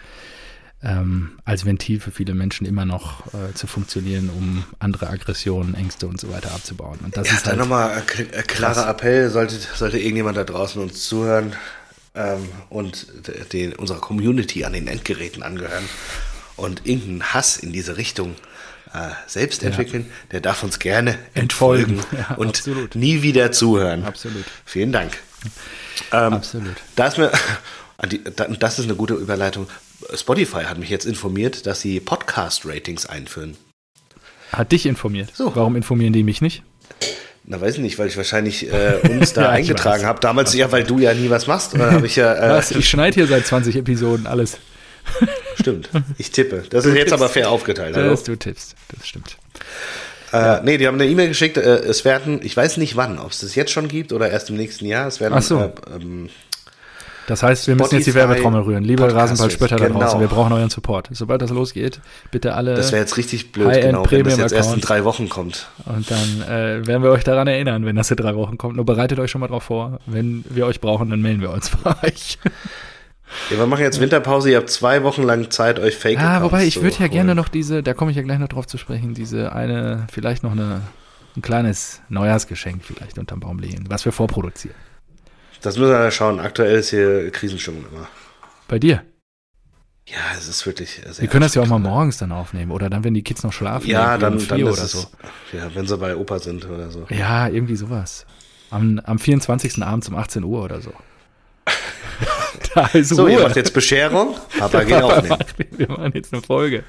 [0.84, 6.06] ähm, als Ventil für viele Menschen immer noch äh, zu funktionieren, um andere Aggressionen, Ängste
[6.06, 6.98] und so weiter abzubauen.
[7.02, 8.88] Und das Ja, ist dann halt, nochmal ein k- ein klarer.
[8.90, 11.54] Appell, sollte, sollte irgendjemand da draußen uns zuhören
[12.14, 13.06] ähm, und
[13.52, 15.84] den, unserer Community an den Endgeräten angehören
[16.56, 18.34] und irgendeinen Hass in diese Richtung
[18.92, 21.98] äh, selbst entwickeln, der darf uns gerne Entfolgen.
[21.98, 22.94] entfolgen Ja, und absolut.
[22.94, 24.04] nie wieder zuhören.
[24.04, 24.44] Absolut.
[24.64, 25.18] Vielen Dank.
[26.12, 26.76] Ähm, Absolut.
[26.94, 27.30] Da ist mir,
[28.58, 29.66] das ist eine gute Überleitung.
[30.14, 33.56] Spotify hat mich jetzt informiert, dass sie Podcast-Ratings einführen.
[34.52, 35.30] Hat dich informiert.
[35.34, 35.54] So.
[35.54, 36.62] Warum informieren die mich nicht?
[37.44, 40.20] Na, weiß ich nicht, weil ich wahrscheinlich äh, uns da Ja, eingetragen habe.
[40.20, 41.74] Damals, ja, weil du ja nie was machst.
[41.74, 42.70] Dann habe ich ja, äh, Was?
[42.70, 44.58] Ich schneide hier seit 20 Episoden alles.
[45.60, 46.62] stimmt, ich tippe.
[46.70, 47.94] Das ist jetzt aber fair aufgeteilt.
[47.94, 48.10] Hallo?
[48.10, 48.74] Das du tippst.
[48.96, 49.36] Das stimmt.
[50.32, 51.58] Äh, nee, die haben eine E-Mail geschickt.
[51.58, 54.48] Äh, es werden, ich weiß nicht wann, ob es das jetzt schon gibt oder erst
[54.48, 55.06] im nächsten Jahr.
[55.06, 55.60] Es werden Ach so.
[55.60, 56.30] äh, ähm,
[57.26, 58.84] Das heißt, wir müssen jetzt die Werbetrommel rühren.
[58.84, 60.00] Liebe Rasenballspötter da genau.
[60.00, 61.08] draußen, wir brauchen euren Support.
[61.12, 62.74] Sobald das losgeht, bitte alle.
[62.74, 64.88] das wäre jetzt richtig blöd, genau, wenn das jetzt erst in Account.
[64.88, 65.68] drei Wochen kommt.
[65.86, 68.76] Und dann äh, werden wir euch daran erinnern, wenn das in drei Wochen kommt.
[68.76, 70.00] Nur bereitet euch schon mal drauf vor.
[70.06, 72.38] Wenn wir euch brauchen, dann melden wir uns bei euch.
[73.50, 74.50] Ja, wir machen jetzt Winterpause.
[74.50, 77.10] Ihr habt zwei Wochen lang Zeit, euch fake Ah, wobei ich würde ja holen.
[77.10, 80.44] gerne noch diese, da komme ich ja gleich noch drauf zu sprechen, diese eine, vielleicht
[80.44, 80.82] noch eine,
[81.36, 84.76] ein kleines Neujahrsgeschenk vielleicht unterm Baum legen, was wir vorproduzieren.
[85.64, 86.40] Das müssen wir ja schauen.
[86.40, 88.06] Aktuell ist hier Krisenstimmung immer.
[88.68, 89.02] Bei dir.
[90.06, 92.90] Ja, es ist wirklich sehr Wir können das ja auch mal morgens dann aufnehmen oder
[92.90, 93.88] dann, wenn die Kids noch schlafen.
[93.88, 95.06] Ja, dann, um dann ist oder es, so.
[95.54, 97.06] ja, wenn sie bei Opa sind oder so.
[97.08, 98.26] Ja, irgendwie sowas.
[98.70, 99.82] Am, am 24.
[99.82, 100.92] abends um 18 Uhr oder so.
[102.74, 103.44] da ist So, ihr Ruhe.
[103.44, 105.38] macht jetzt Bescherung, Papa geht aufnehmen.
[105.78, 106.84] Wir machen jetzt eine Folge.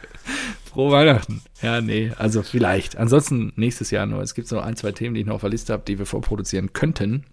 [0.70, 1.42] Frohe Weihnachten.
[1.62, 2.98] Ja, nee, also vielleicht.
[2.98, 4.22] Ansonsten nächstes Jahr nur.
[4.22, 6.06] Es gibt so ein, zwei Themen, die ich noch auf der Liste habe, die wir
[6.06, 7.24] vorproduzieren könnten,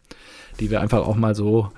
[0.60, 1.72] die wir einfach auch mal so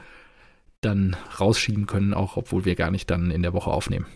[0.80, 4.06] dann rausschieben können, auch obwohl wir gar nicht dann in der Woche aufnehmen.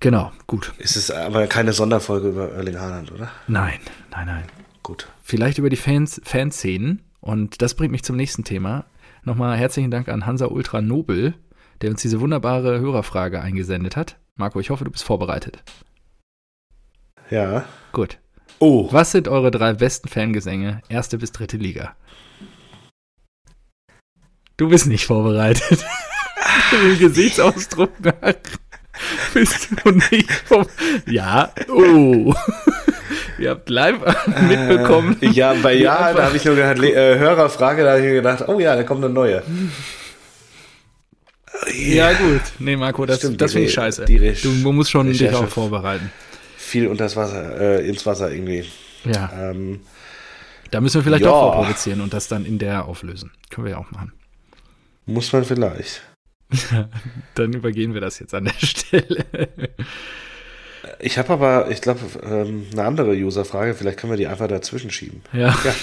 [0.00, 0.72] Genau, gut.
[0.78, 3.30] Es ist aber keine Sonderfolge über Erling Haaland, oder?
[3.48, 4.44] Nein, nein, nein.
[4.82, 5.08] Gut.
[5.22, 7.02] Vielleicht über die Fans, Fanszenen.
[7.20, 8.84] Und das bringt mich zum nächsten Thema.
[9.24, 11.34] Nochmal herzlichen Dank an Hansa Ultra Nobel,
[11.82, 14.18] der uns diese wunderbare Hörerfrage eingesendet hat.
[14.36, 15.64] Marco, ich hoffe, du bist vorbereitet.
[17.28, 17.64] Ja.
[17.92, 18.18] Gut.
[18.60, 18.88] Oh.
[18.92, 21.94] Was sind eure drei besten Fangesänge, erste bis dritte Liga?
[24.58, 25.78] Du bist nicht vorbereitet.
[26.72, 28.34] Dem Gesichtsausdruck nach
[29.32, 31.04] bist du nicht vorbereitet.
[31.06, 32.34] Ja, oh.
[33.38, 33.98] Ihr habt live
[34.48, 35.16] mitbekommen.
[35.22, 38.14] Äh, ja, bei Ja, da habe ich nur Le- äh, Hörerfrage, da habe ich mir
[38.14, 39.42] gedacht, oh ja, da kommt eine neue.
[41.72, 42.40] Ja, gut.
[42.58, 44.04] Nee, Marco, das, Stimmt, das finde ich scheiße.
[44.06, 46.10] du musst schon dich auch vorbereiten.
[46.56, 48.64] Viel unters Wasser, äh, ins Wasser irgendwie.
[49.04, 49.80] Ja, Ähm,
[50.72, 51.30] da müssen wir vielleicht Ja.
[51.30, 53.30] auch vorproduzieren und das dann in der auflösen.
[53.50, 54.12] Können wir ja auch machen.
[55.08, 56.02] Muss man vielleicht.
[57.34, 59.24] Dann übergehen wir das jetzt an der Stelle.
[61.00, 64.90] Ich habe aber, ich glaube, ähm, eine andere User-Frage, vielleicht können wir die einfach dazwischen
[64.90, 65.22] schieben.
[65.32, 65.74] Ja, Ja.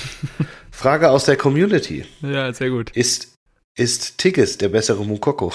[0.72, 2.06] Frage aus der Community.
[2.22, 2.92] ja, sehr gut.
[2.92, 3.34] Ist,
[3.76, 5.54] ist Tigges der bessere Mukoko?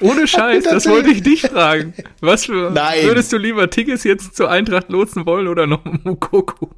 [0.00, 1.94] Ohne Scheiß, das wollte ich dich fragen.
[2.20, 3.04] Was für, Nein.
[3.04, 6.70] würdest du lieber Tigges jetzt zur Eintracht lotsen wollen oder noch Mukoko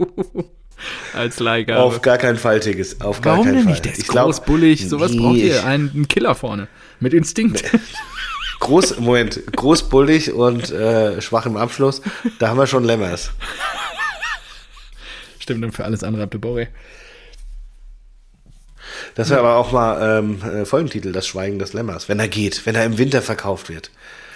[1.14, 1.80] als Leihgabe?
[1.80, 3.00] Auf gar keinen Fall, Tigges.
[3.00, 3.72] Auf gar Warum keinen denn Fall.
[3.72, 3.84] nicht?
[3.84, 5.64] Der ist ich glaub, groß, bullig, sowas nee, braucht ihr.
[5.64, 6.68] Einen, Killer vorne.
[7.00, 7.64] Mit Instinkt.
[8.60, 12.02] Groß, Moment, groß, bullig und äh, schwach im Abschluss.
[12.40, 13.30] Da haben wir schon Lämmers.
[15.38, 16.66] Stimmt, und für alles andere habt ihr Borre.
[19.14, 22.08] Das wäre aber auch mal ähm, äh, Folgentitel, das Schweigen des Lämmers.
[22.08, 23.90] Wenn er geht, wenn er im Winter verkauft wird.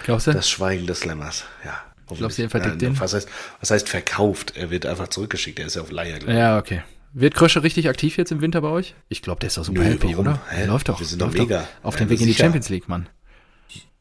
[0.04, 0.32] Glaubst du?
[0.32, 1.80] Das Schweigen des Lämmers, ja.
[2.18, 2.50] Du, ihr hoffentlich.
[2.50, 3.00] verdickt Ja, den?
[3.00, 3.28] Was heißt,
[3.60, 4.54] was heißt verkauft?
[4.56, 5.58] Er wird einfach zurückgeschickt.
[5.58, 6.18] Er ist ja auf Leier.
[6.18, 6.36] glaub ich.
[6.36, 6.82] Ja, okay.
[7.14, 8.94] Wird Krösche richtig aktiv jetzt im Winter bei euch?
[9.08, 10.18] Ich glaube, der ist doch super Nö, happy, warum?
[10.20, 10.40] oder?
[10.48, 10.64] Hä?
[10.64, 10.98] Läuft doch.
[10.98, 11.68] Wir sind doch mega.
[11.82, 12.44] Auf Ja, dem Weg in die sicher.
[12.44, 13.08] Champions League, Mann.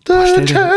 [0.03, 0.71] Stell dir-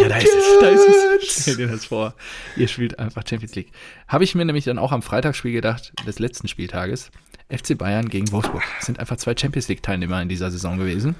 [0.00, 0.44] Ja, da ist es.
[0.60, 0.80] Da ist
[1.22, 1.42] es.
[1.42, 2.14] Stell dir das vor.
[2.56, 3.70] Ihr spielt einfach Champions League.
[4.08, 7.10] Habe ich mir nämlich dann auch am Freitagsspiel gedacht, des letzten Spieltages.
[7.48, 8.62] FC Bayern gegen Wolfsburg.
[8.78, 11.14] Das sind einfach zwei Champions League-Teilnehmer in dieser Saison gewesen,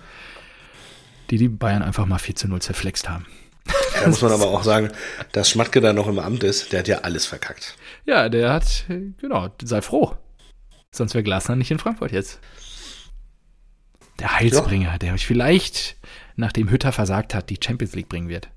[1.30, 3.26] die die Bayern einfach mal 4 zu 0 zerflext haben.
[3.64, 4.90] Da muss man aber auch sagen,
[5.32, 7.76] dass Schmatke da noch im Amt ist, der hat ja alles verkackt.
[8.04, 8.84] Ja, der hat,
[9.18, 10.16] genau, sei froh.
[10.90, 12.40] Sonst wäre Glasner nicht in Frankfurt jetzt.
[14.20, 15.96] Der Heilsbringer, der euch vielleicht,
[16.36, 18.48] nachdem Hütter versagt hat, die Champions League bringen wird.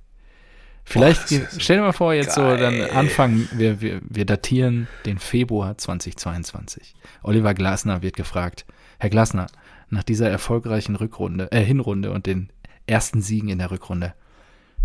[0.84, 2.92] Vielleicht, Boah, stell dir mal vor, jetzt so dann geil.
[2.92, 6.96] Anfang, wir, wir, wir datieren den Februar 2022.
[7.24, 8.66] Oliver Glasner wird gefragt,
[9.00, 9.48] Herr Glasner,
[9.90, 12.54] nach dieser erfolgreichen Rückrunde, äh, Hinrunde und den
[12.86, 14.14] ersten Siegen in der Rückrunde,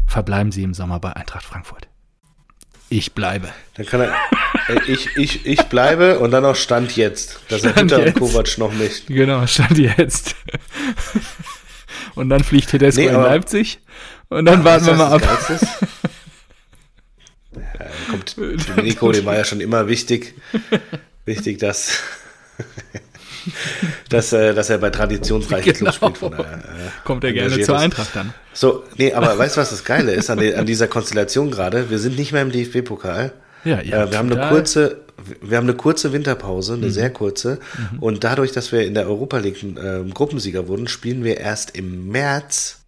[0.07, 1.89] verbleiben Sie im Sommer bei Eintracht Frankfurt.
[2.89, 3.49] Ich bleibe.
[3.75, 4.15] Dann kann er,
[4.69, 8.19] äh, ich, ich, ich bleibe und dann auch Stand jetzt, dass er Stand und jetzt.
[8.19, 9.07] Kovac noch nicht.
[9.07, 10.37] Genau, stand jetzt.
[12.15, 13.81] und dann fliegt Tedesco Nee, in Leipzig.
[14.29, 15.23] Und dann warten wir mal ab.
[15.49, 15.67] das?
[17.55, 20.35] Ja, dann kommt Domenico, dem war ja schon immer wichtig,
[21.27, 21.99] wichtig, dass,
[24.09, 25.91] dass, äh, dass er bei traditionsreichen Genau.
[25.91, 26.19] Clubs spielt.
[26.19, 27.79] Von daher, äh, Kommt er gerne zur.
[27.79, 28.33] Eintracht dann.
[28.53, 31.91] So, nee, aber weißt du, was das Geile ist an, die, an dieser Konstellation gerade?
[31.91, 33.33] Wir sind nicht mehr im DFB-Pokal.
[33.65, 35.03] Ja, ja, äh, wir haben eine kurze,
[35.41, 36.83] wir haben eine kurze Winterpause, Mhm.
[36.83, 37.59] eine sehr kurze.
[38.01, 42.09] Und dadurch, dass wir in der Europa League äh, Gruppensieger wurden, spielen wir erst im
[42.09, 42.79] März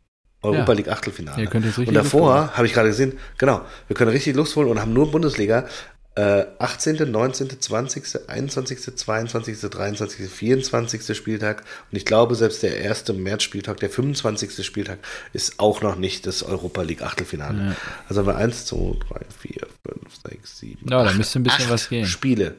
[0.42, 0.76] Europa Ja.
[0.76, 1.48] League Achtelfinale.
[1.86, 5.10] Und davor habe ich gerade gesehen, genau, wir können richtig Lust holen und haben nur
[5.10, 5.66] Bundesliga.
[6.16, 11.16] Äh, 18., 19., 20., 21., 22., 23., 24.
[11.16, 11.64] Spieltag.
[11.90, 14.64] Und ich glaube, selbst der erste März-Spieltag, der 25.
[14.64, 14.98] Spieltag,
[15.32, 17.58] ist auch noch nicht das Europa League Achtelfinale.
[17.58, 17.76] Ja.
[18.08, 18.76] Also haben wir 1, 2,
[19.08, 19.54] 3, 4,
[19.88, 20.88] 5, 6, 7.
[20.88, 22.06] Ja, da müsste ein bisschen was gehen.
[22.06, 22.54] Spiele.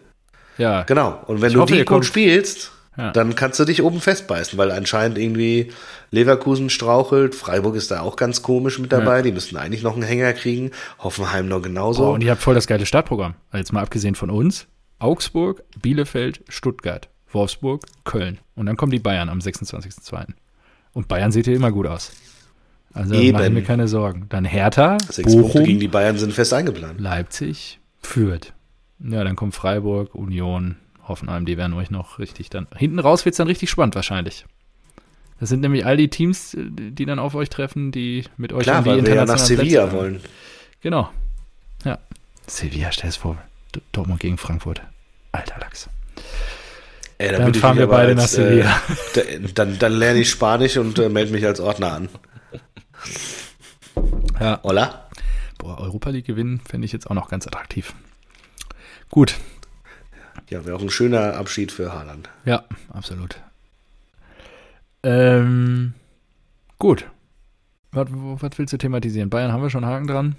[0.57, 1.23] Ja, Genau.
[1.27, 3.12] Und wenn Ich du hoffe, die gut spielst, Ja.
[3.12, 5.71] dann kannst du dich oben festbeißen, weil anscheinend irgendwie
[6.12, 10.03] Leverkusen strauchelt, Freiburg ist da auch ganz komisch mit dabei, die müssten eigentlich noch einen
[10.03, 12.03] Hänger kriegen, Hoffenheim noch genauso.
[12.03, 13.34] Boah, und ihr habt voll das geile Startprogramm.
[13.51, 14.67] Also jetzt mal abgesehen von uns.
[14.99, 18.39] Augsburg, Bielefeld, Stuttgart, Wolfsburg, Köln.
[18.55, 20.27] Und dann kommen die Bayern am 26.02.
[20.93, 22.13] Und Bayern sieht hier immer gut aus.
[22.93, 23.34] Also Eben.
[23.34, 24.27] mache ich mir keine Sorgen.
[24.29, 27.01] Dann Hertha, Sechs Punkte Bochum, gegen die Bayern sind fest eingeplant.
[27.01, 28.53] Leipzig, Fürth.
[28.99, 32.67] Ja, dann kommt Freiburg, Union, Hoffenheim, die werden euch noch richtig dann.
[32.75, 34.45] Hinten raus wird es dann richtig spannend wahrscheinlich.
[35.39, 38.79] Das sind nämlich all die Teams, die dann auf euch treffen, die mit euch Klar,
[38.79, 40.21] um die weil wir ja nach Sevilla wollen.
[40.81, 41.09] Genau.
[41.83, 41.99] Ja.
[42.47, 43.37] Sevilla, stell es vor.
[43.91, 44.81] Dortmund gegen Frankfurt.
[45.31, 45.89] Alter Lachs.
[47.17, 48.81] Ey, Dann ich fahren wir beide nach als, Sevilla.
[49.15, 52.09] Äh, dann, dann lerne ich Spanisch und äh, melde mich als Ordner an.
[54.39, 54.59] Ja.
[54.63, 55.09] Hola?
[55.57, 57.93] Boah, Europa League gewinnen fände ich jetzt auch noch ganz attraktiv.
[59.09, 59.35] Gut.
[60.49, 62.29] Ja, wäre auch ein schöner Abschied für Haaland.
[62.45, 63.39] Ja, absolut.
[65.03, 65.93] Ähm,
[66.79, 67.05] gut.
[67.91, 69.29] Was, was willst du thematisieren?
[69.29, 70.36] Bayern haben wir schon Haken dran.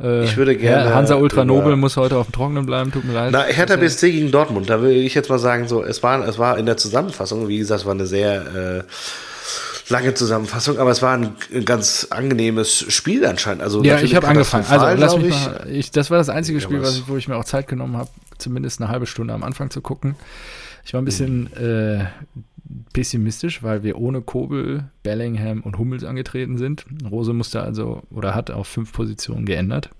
[0.00, 3.04] Äh, Ich würde gerne Hansa Ultra drüber- Nobel muss heute auf dem Trockenen bleiben, tut
[3.04, 3.32] mir leid.
[3.32, 6.38] Na, Hertha BSC gegen Dortmund, da will ich jetzt mal sagen, so, es war, es
[6.38, 11.02] war in der Zusammenfassung, wie gesagt, es war eine sehr äh, lange Zusammenfassung, aber es
[11.02, 13.62] war ein, ganz angenehmes Spiel anscheinend.
[13.62, 14.64] Also Ja, ich habe angefangen.
[14.68, 16.88] Also lass mich glaub mal, ich, das war das einzige Spiel, was?
[16.88, 18.08] was ich, wo ich mir auch Zeit genommen habe,
[18.42, 20.14] zumindest eine halbe Stunde am Anfang zu gucken.
[20.84, 22.06] Ich war ein bisschen äh,
[22.92, 26.84] pessimistisch, weil wir ohne Kobel, Bellingham und Hummels angetreten sind.
[27.10, 29.90] Rose musste also oder hat auf fünf Positionen geändert.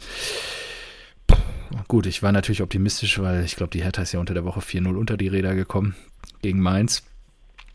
[1.88, 4.60] Gut, ich war natürlich optimistisch, weil ich glaube, die Hertha ist ja unter der Woche
[4.60, 5.94] 4-0 unter die Räder gekommen
[6.42, 7.02] gegen Mainz.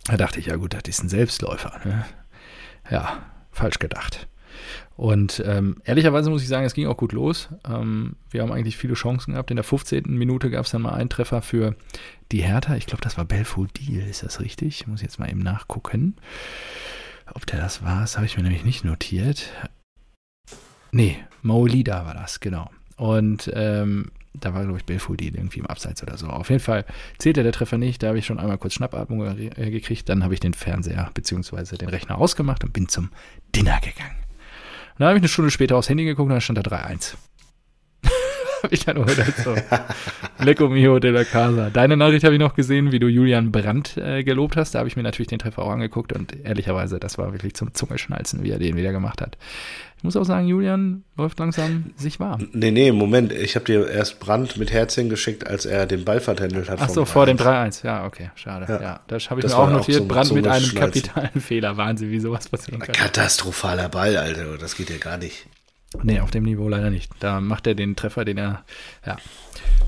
[0.05, 1.79] Da dachte ich, ja gut, das ist ein Selbstläufer.
[1.83, 2.05] Ne?
[2.89, 4.27] Ja, falsch gedacht.
[4.97, 7.49] Und ähm, ehrlicherweise muss ich sagen, es ging auch gut los.
[7.69, 9.51] Ähm, wir haben eigentlich viele Chancen gehabt.
[9.51, 10.03] In der 15.
[10.07, 11.75] Minute gab es dann mal einen Treffer für
[12.31, 12.75] die Hertha.
[12.75, 14.81] Ich glaube, das war Belfodil, ist das richtig?
[14.81, 16.15] Ich muss jetzt mal eben nachgucken.
[17.35, 19.51] Ob der das war, das habe ich mir nämlich nicht notiert.
[20.91, 22.71] Nee, Maolida war das, genau.
[22.95, 26.27] Und ähm, da war, glaube ich, Belfodil irgendwie im Abseits oder so.
[26.27, 26.85] Auf jeden Fall
[27.19, 28.01] zählte der Treffer nicht.
[28.01, 30.09] Da habe ich schon einmal kurz Schnappatmung äh, gekriegt.
[30.09, 31.77] Dann habe ich den Fernseher bzw.
[31.77, 33.11] den Rechner ausgemacht und bin zum
[33.55, 34.26] Dinner gegangen.
[34.97, 37.15] Dann habe ich eine Stunde später aufs Handy geguckt und da stand da 3-1.
[38.63, 39.55] habe ich dann gedacht, so,
[40.43, 41.69] Lecco mio de la casa.
[41.69, 44.75] Deine Nachricht habe ich noch gesehen, wie du Julian Brandt äh, gelobt hast.
[44.75, 47.73] Da habe ich mir natürlich den Treffer auch angeguckt und ehrlicherweise, das war wirklich zum
[47.73, 49.37] Zungeschnalzen, wie er den wieder gemacht hat.
[49.97, 52.49] Ich muss auch sagen, Julian läuft langsam sich warm.
[52.53, 56.19] Nee, nee, Moment, ich habe dir erst Brand mit Herzchen geschickt, als er den Ball
[56.19, 56.77] vertändelt hat.
[56.79, 57.81] Ach so, vor dem 3-1.
[57.81, 57.85] 3-1.
[57.85, 58.67] Ja, okay, schade.
[58.69, 58.99] Ja, Ja.
[59.07, 59.97] das habe ich Das mir auch auch notiert.
[59.97, 61.77] zum Brand mit einem kapitalen Fehler.
[61.77, 62.93] Wahnsinn, wie sowas passieren kann.
[62.93, 65.47] Katastrophaler Ball, Alter, das geht ja gar nicht.
[66.03, 67.11] Nee, auf dem Niveau leider nicht.
[67.19, 68.63] Da macht er den Treffer, den er
[69.05, 69.17] ja,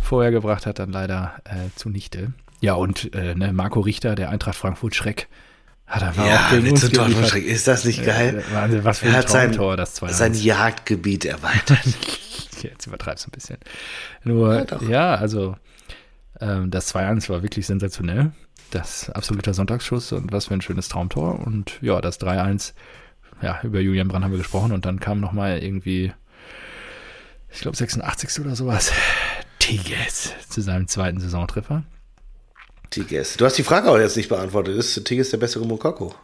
[0.02, 2.34] vorher gebracht hat, dann leider äh, zunichte.
[2.62, 5.28] Ja, und äh, ne, Marco Richter, der Eintracht Frankfurt Schreck,
[5.88, 7.28] hat er Ja, auch mit so Dortmund.
[7.28, 7.46] Schreck.
[7.46, 8.44] Ist das nicht geil?
[8.50, 11.80] Äh, Wahnsinn, was für Er ein hat sein, Traumtor, das 2 sein Jagdgebiet erweitert.
[12.62, 13.58] Jetzt übertreibst du ein bisschen.
[14.24, 15.56] Nur, Ja, ja, also
[16.42, 18.32] ähm, das 2-1 war wirklich sensationell.
[18.72, 21.40] Das absoluter Sonntagsschuss und was für ein schönes Traumtor.
[21.40, 22.74] Und ja, das 3-1,
[23.42, 26.12] ja, über Julian Brand haben wir gesprochen und dann kam nochmal irgendwie,
[27.52, 28.40] ich glaube 86.
[28.46, 28.92] oder sowas,
[29.60, 31.84] Tigges zu seinem zweiten Saisontreffer.
[32.90, 33.38] Tigges.
[33.38, 34.76] Du hast die Frage auch jetzt nicht beantwortet.
[34.76, 36.16] Ist Tigges der bessere Mokoko?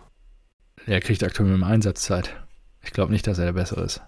[0.87, 2.35] Er kriegt aktuell mit dem Einsatzzeit.
[2.83, 4.01] Ich glaube nicht, dass er der bessere ist.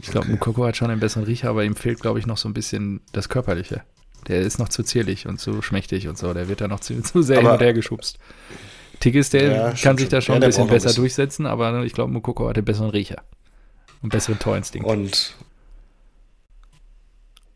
[0.00, 0.32] Ich glaube, Okay.
[0.32, 3.00] Mukoko hat schon einen besseren Riecher, aber ihm fehlt, glaube ich, noch so ein bisschen
[3.12, 3.82] das Körperliche.
[4.28, 6.32] Der ist noch zu zierlich und zu schmächtig und so.
[6.34, 8.18] Der wird da noch zu, zu sehr Aber- hin und her geschubst.
[9.00, 10.34] Tigges, der Ja, kann sich da schon.
[10.36, 11.02] Ja, ein bisschen besser bisschen.
[11.02, 13.22] durchsetzen, aber ich glaube, Mukoko hat den besseren Riecher.
[14.02, 14.88] Und besseren Torinstinkt.
[14.88, 15.34] Und,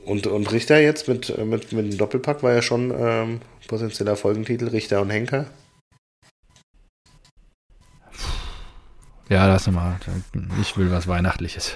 [0.04, 4.16] und, und Richter jetzt mit, äh, mit, mit dem Doppelpack war ja schon ähm, potenzieller
[4.16, 5.46] Folgentitel, Richter und Henker.
[9.28, 9.98] Ja, lass mal.
[10.60, 11.74] Ich will was Weihnachtliches.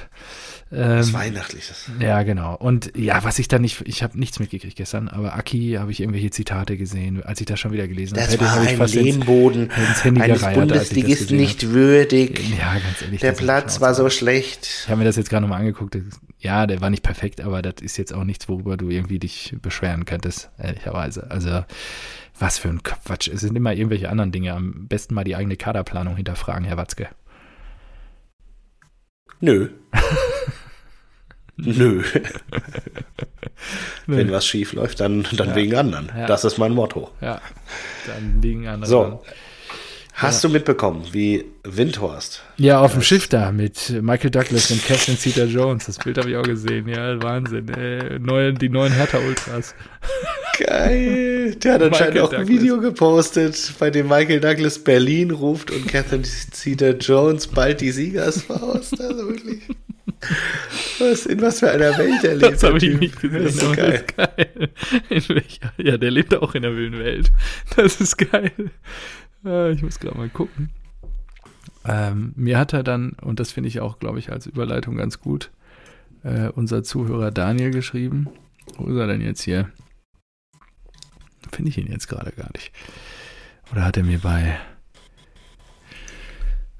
[0.72, 1.90] Ähm, Das Weihnachtliches.
[2.00, 2.56] ja, genau.
[2.56, 6.00] Und ja, was ich da nicht, ich habe nichts mitgekriegt gestern, aber Aki habe ich
[6.00, 8.26] irgendwelche Zitate gesehen, als ich das schon wieder gelesen habe.
[8.26, 12.40] Das war habe ich ein fast ins, Lehmboden ins Handy eines gereiert, Bundesligisten nicht würdig.
[12.58, 13.20] Ja, ganz ehrlich.
[13.20, 14.66] Der Platz war so schlecht.
[14.82, 15.96] Ich habe mir das jetzt gerade nochmal angeguckt.
[16.40, 19.54] Ja, der war nicht perfekt, aber das ist jetzt auch nichts, worüber du irgendwie dich
[19.62, 21.30] beschweren könntest, ehrlicherweise.
[21.30, 21.64] Also,
[22.38, 23.28] was für ein Quatsch.
[23.28, 24.52] Es sind immer irgendwelche anderen Dinge.
[24.52, 27.08] Am besten mal die eigene Kaderplanung hinterfragen, Herr Watzke.
[29.40, 29.68] Nö.
[31.64, 32.02] Nö.
[34.06, 36.10] Wenn was schief läuft, dann, dann wegen anderen.
[36.16, 36.26] Ja.
[36.26, 37.10] Das ist mein Motto.
[37.20, 37.40] Ja,
[38.06, 38.90] dann liegen andere.
[38.90, 39.22] So.
[40.18, 45.18] Hast du mitbekommen, wie Windhorst Ja, auf dem Schiff da mit Michael Douglas und Catherine
[45.18, 45.84] Zeta-Jones.
[45.84, 46.88] Das Bild habe ich auch gesehen.
[46.88, 47.68] Ja, Wahnsinn.
[47.68, 49.74] Äh, neue, die neuen Hertha-Ultras.
[50.58, 51.54] Geil.
[51.56, 56.24] Der hat anscheinend auch ein Video gepostet, bei dem Michael Douglas Berlin ruft und Catherine
[56.24, 58.98] Zeta Jones bald die Siegersfaust.
[58.98, 59.60] Also wirklich.
[60.98, 62.54] Was, in was für einer Welt er lebt.
[62.54, 63.44] Das habe ich nicht gesehen.
[63.44, 64.04] Das ist so geil.
[64.16, 64.28] Das
[65.10, 65.42] ist geil.
[65.76, 67.30] Ja, der lebt auch in der wilden Welt.
[67.76, 68.52] Das ist geil.
[69.44, 70.70] Äh, Ich muss gerade mal gucken.
[71.84, 75.20] Ähm, mir hat er dann, und das finde ich auch, glaube ich, als Überleitung ganz
[75.20, 75.50] gut,
[76.24, 78.28] äh, unser Zuhörer Daniel geschrieben.
[78.76, 79.70] Wo ist er denn jetzt hier?
[81.52, 82.72] Finde ich ihn jetzt gerade gar nicht.
[83.70, 84.58] Oder hat er mir bei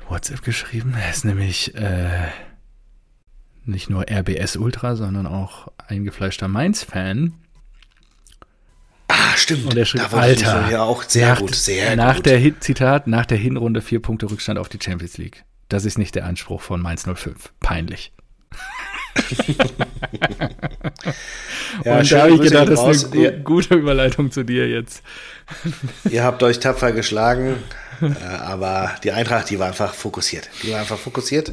[0.09, 0.95] WhatsApp geschrieben?
[1.01, 2.29] Er ist nämlich äh,
[3.65, 7.35] nicht nur RBS Ultra, sondern auch eingefleischter Mainz-Fan.
[9.37, 9.67] Stimmt.
[9.67, 12.27] Und er schrieb, Alter, mich ja auch sehr nach, gut, sehr nach gut.
[12.27, 15.45] der Hin- Zitat, nach der Hinrunde vier Punkte Rückstand auf die Champions League.
[15.69, 17.53] Das ist nicht der Anspruch von Mainz 05.
[17.61, 18.13] Peinlich.
[21.85, 25.03] Ja, Und da habe ich gedacht, das ist eine gu gute Überleitung zu dir jetzt.
[26.11, 27.57] Ihr habt euch tapfer geschlagen,
[28.01, 30.49] äh, aber die Eintracht, die war einfach fokussiert.
[30.63, 31.53] Die war einfach fokussiert.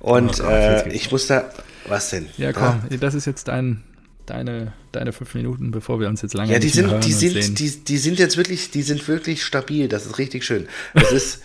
[0.00, 1.46] Und Oh Gott, äh, ich musste,
[1.86, 2.28] was denn?
[2.36, 3.82] Ja, komm, das ist jetzt dein,
[4.30, 7.58] deine, deine fünf Minuten, bevor wir uns jetzt lange Ja, die sind, die und sind,
[7.58, 9.88] die, die sind jetzt wirklich, die sind wirklich stabil.
[9.88, 10.68] Das ist richtig schön.
[10.94, 11.42] Das ist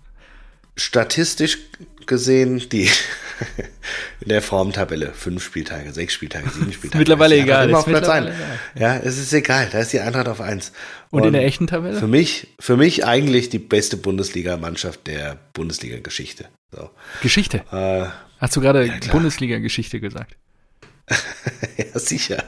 [0.76, 1.58] statistisch
[2.06, 2.90] gesehen die
[4.20, 6.98] in der Formtabelle fünf Spieltage, sechs Spieltage, sieben Spieltage.
[6.98, 8.30] mittlerweile ist egal, Immer auf Platz ein.
[8.74, 9.68] Ja, es ist egal.
[9.72, 10.72] Da ist die Eintracht auf eins.
[11.10, 11.98] Und in der echten Tabelle?
[11.98, 16.46] Für mich, für mich eigentlich die beste Bundesliga-Mannschaft der Bundesliga-Geschichte.
[16.72, 16.90] So.
[17.22, 17.58] Geschichte.
[17.72, 18.06] Äh,
[18.38, 19.12] Hast du gerade klar.
[19.12, 20.36] Bundesliga-Geschichte gesagt?
[21.76, 22.44] ja, sicher.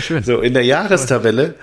[0.00, 0.22] Schön.
[0.22, 1.54] So, in der Jahrestabelle,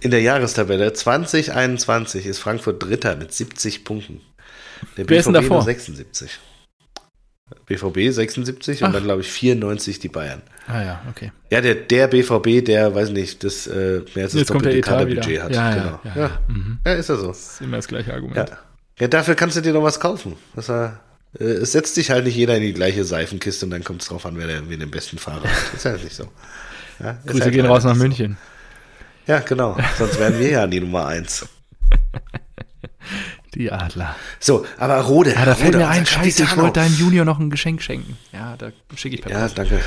[0.00, 4.20] in der Jahrestabelle 2021 ist Frankfurt Dritter mit 70 Punkten.
[4.96, 5.56] Der Wer BVB davor?
[5.58, 6.38] nur 76.
[7.66, 8.92] BVB 76 und Ach.
[8.92, 10.42] dann glaube ich 94 die Bayern.
[10.66, 11.32] Ah ja, okay.
[11.50, 15.54] Ja, der, der BVB, der, weiß nicht, das äh, mehr als das doppelte Kaderbudget hat.
[15.54, 16.00] Ja, genau.
[16.04, 16.40] ja, Ja, ja.
[16.48, 16.78] Mhm.
[16.84, 17.28] ja, ist ja so.
[17.28, 18.52] Das ist immer das gleiche Argument.
[19.00, 19.08] Ja.
[19.08, 20.36] dafür kannst du dir noch was kaufen.
[20.54, 21.00] Das war,
[21.34, 24.24] es setzt sich halt nicht jeder in die gleiche Seifenkiste und dann kommt es drauf
[24.26, 25.74] an, wer, der, wer den besten Fahrer hat.
[25.74, 26.28] Ist halt nicht so.
[27.00, 28.04] Ja, Grüße halt gehen raus nach nicht so.
[28.04, 28.36] München.
[29.26, 29.76] Ja, genau.
[29.98, 31.46] Sonst wären wir ja die Nummer eins.
[33.54, 34.14] Die Adler.
[34.38, 35.32] So, aber Rode.
[35.32, 38.18] Ja, da fällt Rode, mir ein, scheiße, ich wollte deinem Junior noch ein Geschenk schenken.
[38.32, 39.80] Ja, da schicke ich per Ja, danke.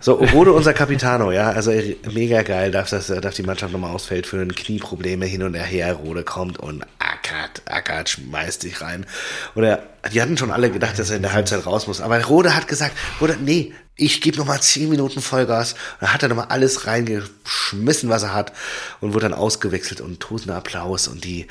[0.00, 1.72] So, Rode, unser Capitano, ja, also
[2.12, 5.92] mega geil, darf, das, darf die Mannschaft nochmal ausfällt für Knieprobleme hin und her.
[5.94, 9.06] Rode kommt und ackert, ackert, schmeißt sich rein.
[9.54, 9.82] Oder
[10.12, 12.00] die hatten schon alle gedacht, dass er in der Halbzeit raus muss.
[12.00, 15.72] Aber Rode hat gesagt, Rode, nee, ich gebe nochmal 10 Minuten Vollgas.
[15.72, 18.52] Und dann hat er nochmal alles reingeschmissen, was er hat
[19.00, 21.46] und wurde dann ausgewechselt und tosender Applaus und die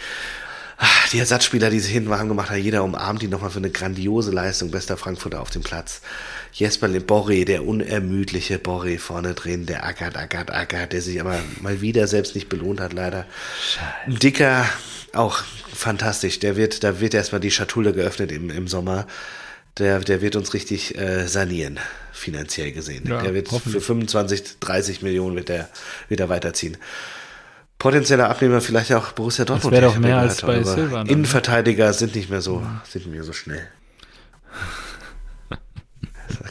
[0.77, 3.69] Ah, Die Ersatzspieler, die sich hinten warm gemacht haben, jeder umarmt ihn nochmal für eine
[3.69, 4.71] grandiose Leistung.
[4.71, 6.01] Bester Frankfurter auf dem Platz.
[6.55, 11.81] Jesper Borre, der unermüdliche Borre vorne drin, der ackert, ackert, ackert, der sich aber mal
[11.81, 13.25] wieder selbst nicht belohnt hat, leider.
[14.05, 14.65] Ein Dicker,
[15.11, 15.43] auch
[15.73, 16.39] fantastisch.
[16.39, 19.05] Der wird, da wird erstmal die Schatulle geöffnet im, im Sommer.
[19.79, 21.77] Der, der wird uns richtig äh, sanieren,
[22.13, 23.05] finanziell gesehen.
[23.05, 23.83] Ja, der wird für hoffentlich.
[23.83, 25.67] 25, 30 Millionen wird der,
[26.07, 26.77] wird er weiterziehen.
[27.79, 29.73] Potenzieller Abnehmer vielleicht auch Borussia Dortmund.
[29.73, 31.11] wäre doch mehr ja als bei aber Silva dann, ne?
[31.11, 33.67] Innenverteidiger sind nicht mehr so, sind nicht mehr so schnell.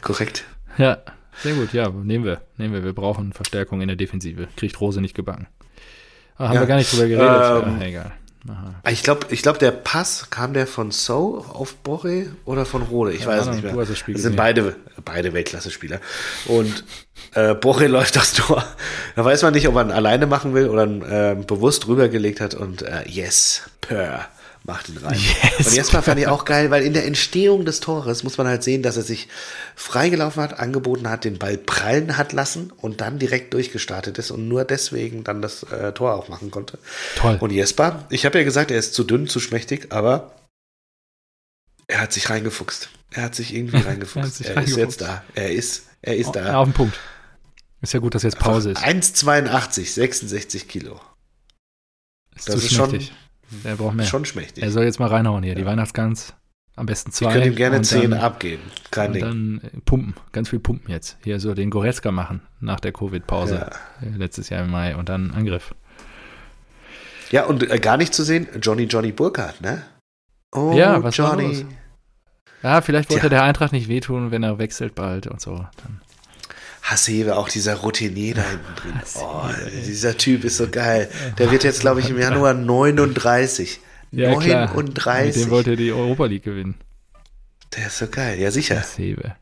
[0.01, 0.43] Korrekt.
[0.77, 0.97] Ja,
[1.41, 1.73] sehr gut.
[1.73, 2.41] Ja, nehmen wir.
[2.57, 2.83] Nehmen wir.
[2.83, 4.47] Wir brauchen Verstärkung in der Defensive.
[4.57, 5.47] Kriegt Rose nicht gebacken.
[6.37, 6.59] Ah, haben Ja.
[6.61, 7.63] wir gar nicht drüber geredet.
[7.67, 8.11] Ähm, ja, egal.
[8.47, 8.75] Aha.
[8.91, 13.11] Ich glaube, ich glaub, der Pass kam der von So auf Borre oder von Rode.
[13.13, 13.73] Ich Keine weiß Ahnung, nicht mehr.
[13.73, 15.99] du hast das Spiel das sind beide, beide Weltklasse-Spieler.
[16.45, 16.83] Und
[17.33, 18.63] äh, Borre läuft das Tor.
[19.15, 20.83] Da weiß man nicht, ob ihn alleine machen will oder
[21.31, 22.53] äh, bewusst rübergelegt hat.
[22.53, 24.27] Und äh, yes, per
[24.65, 25.17] macht ihn rein.
[25.57, 28.37] Yes, und jetzt mal fand ich auch geil, weil in der Entstehung des Tores muss
[28.37, 29.27] man halt sehen, dass er sich
[29.75, 34.47] freigelaufen hat, angeboten hat, den Ball prallen hat lassen und dann direkt durchgestartet ist und
[34.47, 36.79] nur deswegen dann das äh, Tor auch machen konnte.
[37.15, 37.37] Toll.
[37.39, 40.33] Und Jesper, ich habe ja gesagt, er ist zu dünn, zu schmächtig, aber
[41.87, 42.89] Er hat sich reingefuchst.
[43.11, 44.41] Er hat sich irgendwie reingefuchst.
[44.41, 44.77] er ist reingefuchst.
[44.77, 45.23] jetzt da.
[45.35, 46.57] Er ist, er ist Ja, da.
[46.57, 46.99] auf den Punkt.
[47.81, 48.79] Ist ja gut, dass jetzt Pause ist.
[48.83, 50.99] 1,82, 66 Kilo.
[52.35, 53.07] Ist das ist schon-.
[53.63, 54.05] Der braucht mehr.
[54.05, 54.63] Schon schmächtig.
[54.63, 55.55] Er soll jetzt mal reinhauen hier.
[55.55, 56.33] Die Weihnachtsgans.
[56.77, 57.31] Am besten Ich zwei.
[57.31, 58.61] könnte ihm gerne und 10 dann, abgeben.
[58.91, 59.23] Kein Und Ding.
[59.23, 60.13] dann äh, pumpen.
[60.33, 61.17] Ganz viel pumpen jetzt.
[61.23, 63.69] Hier so den Goretzka machen nach der Covid-Pause.
[64.01, 64.05] Ja.
[64.07, 64.95] Äh, Letztes Jahr im Mai.
[64.97, 65.73] Und dann Angriff.
[67.31, 69.83] Ja, und äh, gar nicht zu sehen, Johnny Johnny Burkhardt, ne?
[70.53, 71.65] Oh, Ja, was Johnny.
[72.61, 73.29] Ja, vielleicht wollte Tja.
[73.29, 75.55] der Eintracht nicht wehtun, wenn er wechselt bald und so.
[75.55, 76.01] Dann.
[76.87, 79.01] Hasebe, auch dieser Routinier da hinten drin.
[79.01, 79.49] Hasebe, Oh,
[79.85, 81.09] dieser Typ ist so geil.
[81.37, 83.79] Der wird jetzt, glaube ich, im Januar 39.
[84.11, 84.67] Ja, klar.
[84.75, 85.43] Mit 39.
[85.43, 86.75] dem wollte er die Europa League gewinnen.
[87.75, 88.39] Der ist so geil.
[88.39, 88.75] Ja, sicher.
[88.75, 89.35] Das Hebe.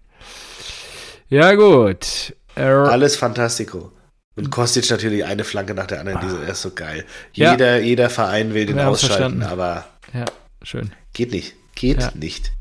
[1.30, 2.34] Ja, gut.
[2.56, 3.92] Er, Alles Fantastico.
[4.36, 6.20] Und Kostic natürlich eine Flanke nach der anderen.
[6.22, 7.06] Diese, er ist so geil.
[7.34, 7.52] Ja.
[7.52, 9.44] Jeder, jeder Verein will den haben's ausschalten, verstanden.
[9.44, 10.26] aber ja,
[10.64, 10.92] schön.
[11.14, 11.56] geht nicht.
[11.76, 12.12] Geht Ja.
[12.16, 12.52] nicht.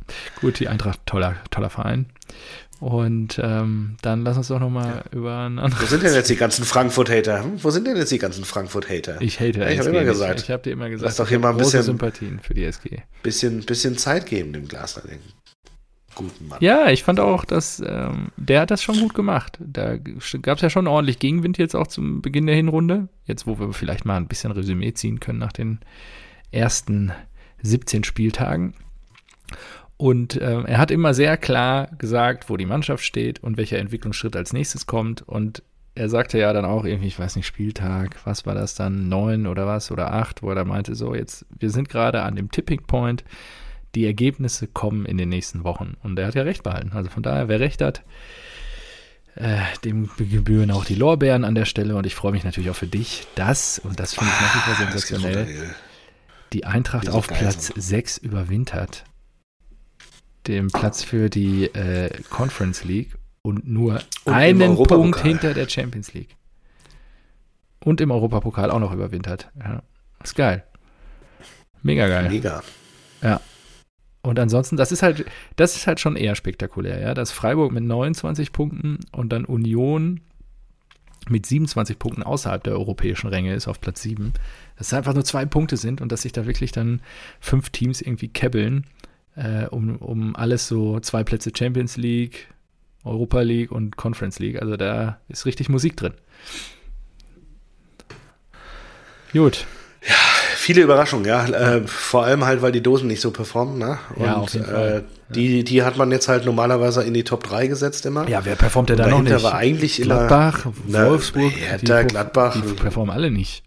[0.40, 2.06] Gut, die Eintracht, toller, toller Verein.
[2.82, 5.88] Und ähm, dann lass uns doch nochmal über ein Wo anderes.
[5.88, 7.44] sind denn jetzt die ganzen Frankfurt-Hater?
[7.44, 7.62] Hm?
[7.62, 9.22] Wo sind denn jetzt die ganzen Frankfurt-Hater?
[9.22, 10.40] Ich hate Ich hab SG immer gesagt.
[10.42, 12.64] Ich habe dir immer gesagt, Lass doch ich hier mal ein bisschen- Sympathien für die
[12.64, 13.02] SG.
[13.22, 15.20] Bisschen, bisschen Zeit geben dem Glasner, den
[16.16, 16.58] guten Mann.
[16.60, 19.58] Ja, ich fand auch, dass ähm, der hat das schon gut gemacht.
[19.60, 23.08] Da gab es ja schon ordentlich Gegenwind jetzt auch zum Beginn der Hinrunde.
[23.26, 25.78] Jetzt, wo wir vielleicht mal ein bisschen Resümee ziehen können nach den
[26.50, 27.12] ersten
[27.62, 28.74] 17 Spieltagen.
[30.02, 34.34] Und ähm, er hat immer sehr klar gesagt, wo die Mannschaft steht und welcher Entwicklungsschritt
[34.34, 35.22] als nächstes kommt.
[35.22, 35.62] Und
[35.94, 39.46] er sagte ja dann auch irgendwie, ich weiß nicht, Spieltag, was war das dann, neun
[39.46, 42.50] oder was oder acht, wo er dann meinte, so jetzt, wir sind gerade an dem
[42.50, 43.22] Tipping Point,
[43.94, 45.96] die Ergebnisse kommen in den nächsten Wochen.
[46.02, 46.90] Und er hat ja recht behalten.
[46.94, 48.02] Also von daher, wer recht hat,
[49.36, 51.94] äh, dem gebühren auch die Lorbeeren an der Stelle.
[51.94, 54.58] Und ich freue mich natürlich auch für dich, dass, und das finde ich nach wie
[54.58, 55.74] vor Ah, sensationell,
[56.52, 57.72] die Eintracht auf Platz.
[57.76, 59.04] 6 überwintert.
[60.46, 64.76] Den Platz für die äh, Conference League und nur Und einen.
[64.76, 66.36] Punkt hinter der Champions League.
[67.80, 69.50] Und im Europapokal auch noch überwintert.
[69.58, 69.82] Ja.
[70.22, 70.64] Ist geil.
[71.82, 72.28] Mega geil.
[72.28, 72.62] Mega.
[74.22, 75.26] Und ansonsten, das ist halt,
[75.56, 77.14] das ist halt schon eher spektakulär, ja.
[77.14, 80.20] Dass Freiburg mit 29 Punkten und dann Union
[81.28, 84.32] mit 27 Punkten außerhalb der europäischen Ränge ist auf Platz 7.
[84.76, 87.00] Dass es einfach nur zwei Punkte sind und dass sich da wirklich dann
[87.40, 88.86] fünf Teams irgendwie kebbeln,
[89.36, 92.48] äh, um, um alles so zwei Plätze Champions League,
[93.04, 94.60] Europa League und Conference League.
[94.60, 96.14] Also da ist richtig Musik drin.
[99.32, 99.66] Gut.
[100.56, 101.44] Viele Überraschungen, ja.
[101.46, 103.98] Äh, vor allem halt, weil die Dosen nicht so performen, ne?
[104.14, 105.04] Und Ja, auf jeden Fall.
[105.30, 108.28] Äh, die, die hat man jetzt halt normalerweise in die Top 3 gesetzt immer.
[108.28, 109.42] Ja, wer performt denn da noch nicht?
[109.42, 112.54] war eigentlich immer Gladbach, Na, Wolfsburg, Hertha, die, Gladbach.
[112.54, 113.64] die performen alle nicht.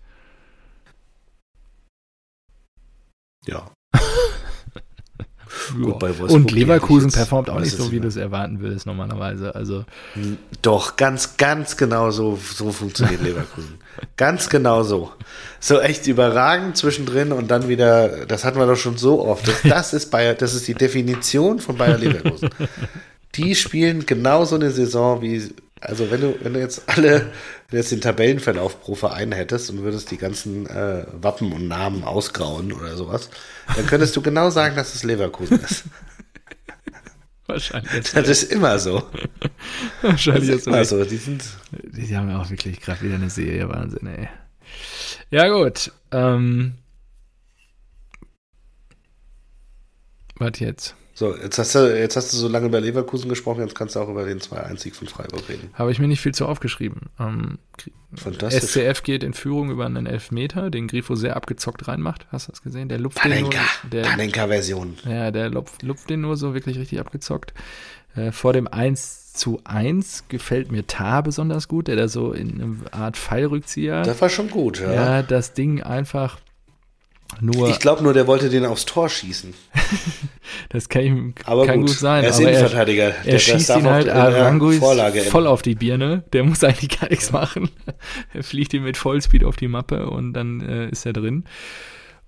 [3.45, 3.71] Ja.
[5.73, 9.55] Gut, Und Leverkusen performt auch nicht so, wie du es erwarten würdest normalerweise.
[9.55, 9.85] Also
[10.61, 13.75] Doch, ganz, ganz genau so, so funktioniert Leverkusen.
[14.17, 15.11] ganz genau so.
[15.59, 19.47] So echt überragend zwischendrin und dann wieder, das hatten wir doch schon so oft.
[19.47, 22.49] Das, das ist Bayer, das ist die Definition von Bayer Leverkusen.
[23.35, 25.53] Die spielen genauso eine Saison wie,
[25.85, 27.31] also wenn du, wenn du jetzt alle,
[27.69, 32.03] du jetzt den Tabellenverlauf pro Verein hättest und würdest die ganzen äh, Wappen und Namen
[32.03, 33.29] ausgrauen oder sowas,
[33.75, 35.85] dann könntest du genau sagen, dass es Leverkusen ist.
[37.47, 38.11] wahrscheinlich.
[38.11, 38.99] Das ist immer so.
[40.01, 41.03] Das wahrscheinlich ist jetzt immer so.
[41.03, 44.29] Die sind, Die haben ja auch wirklich gerade wieder eine Serie, Wahnsinn, ey.
[45.29, 45.91] Ja, gut.
[46.11, 46.75] Ähm,
[50.37, 50.95] was jetzt?
[51.17, 54.01] So, jetzt hast, du, jetzt hast du so lange über Leverkusen gesprochen, jetzt kannst du
[54.01, 55.69] auch über den 2-1-Sieg von Freiburg reden.
[55.73, 57.03] Habe ich mir nicht viel zu aufgeschrieben.
[57.17, 57.57] Ähm,
[58.15, 58.71] Fantastisch.
[58.71, 62.27] SCF geht in Führung über einen Elfmeter, den Grifo sehr abgezockt reinmacht.
[62.33, 62.89] Hast du das gesehen?
[62.89, 63.49] Der lupft den nur.
[64.03, 64.97] Panenka-Version.
[65.05, 67.53] Ja, der lupft, lupft den nur so wirklich richtig abgezockt.
[68.17, 72.61] Äh, vor dem 1 zu 1 gefällt mir Tar besonders gut, der da so in
[72.61, 74.93] einer Art Pfeilrückzieher, Das war schon gut, ja.
[74.93, 76.39] ja, das Ding einfach
[77.41, 79.53] nur, Ich glaube nur, der wollte den aufs Tor schießen.
[80.69, 83.13] das kann, ich, Aber kann gut, gut, sein, er ist er, Innenverteidiger.
[83.25, 87.09] er das schießt ihn halt, Aranguis Vorlage voll auf die Birne, der muss eigentlich gar
[87.09, 87.69] nichts machen.
[88.33, 91.45] Er fliegt ihm mit Vollspeed auf die Mappe und dann äh, ist er drin.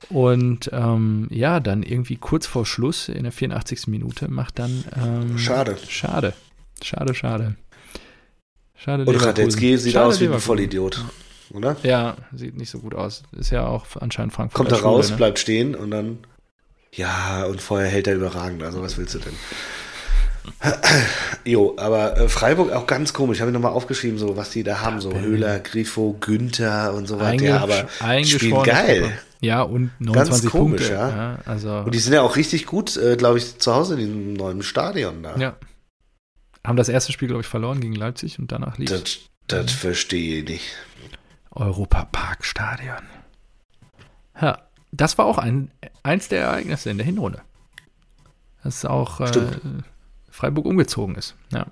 [0.09, 3.87] Und ähm, ja, dann irgendwie kurz vor Schluss in der 84.
[3.87, 5.77] Minute macht dann ähm, Schade.
[5.87, 6.33] Schade.
[6.83, 7.55] Schade, schade.
[8.75, 9.15] Schade, Und.
[9.15, 10.39] Radetzky sieht Schade, aus wie ein.
[10.39, 11.03] Vollidiot.
[11.53, 11.77] Oder?
[11.83, 13.23] Ja, sieht nicht so gut aus.
[13.37, 14.55] Ist ja auch anscheinend Frankfurt.
[14.55, 16.19] Kommt da raus, bleibt stehen und dann.
[16.93, 18.63] Ja, und vorher hält er überragend.
[18.63, 19.33] Also, was willst du denn?
[21.45, 23.39] Jo, aber äh, Freiburg auch ganz komisch.
[23.39, 25.01] Habe ich nochmal aufgeschrieben, so was die da haben.
[25.01, 27.43] So Höhler, Grifo, Günther und so weiter.
[27.43, 27.87] Ja, aber
[28.23, 29.11] spielen geil.
[29.39, 30.93] Ja, und 29 ganz komisch, Punkte.
[30.93, 31.09] Ja.
[31.09, 31.39] ja.
[31.45, 34.33] also und die sind ja auch richtig gut, äh, glaube ich, zu Hause in diesem
[34.33, 35.37] neuen Stadion da.
[35.37, 35.55] Ja.
[36.65, 40.39] Haben das erste Spiel, glaube ich, verloren gegen Leipzig und danach lief Das, das verstehe
[40.39, 40.65] ich nicht.
[41.57, 43.03] Europa-Park-Stadion.
[44.41, 44.59] Ja,
[44.91, 45.71] das war auch ein,
[46.03, 47.41] eins der Ereignisse in der Hinrunde.
[48.63, 49.31] Dass auch äh,
[50.29, 51.35] Freiburg umgezogen ist.
[51.51, 51.67] Ja.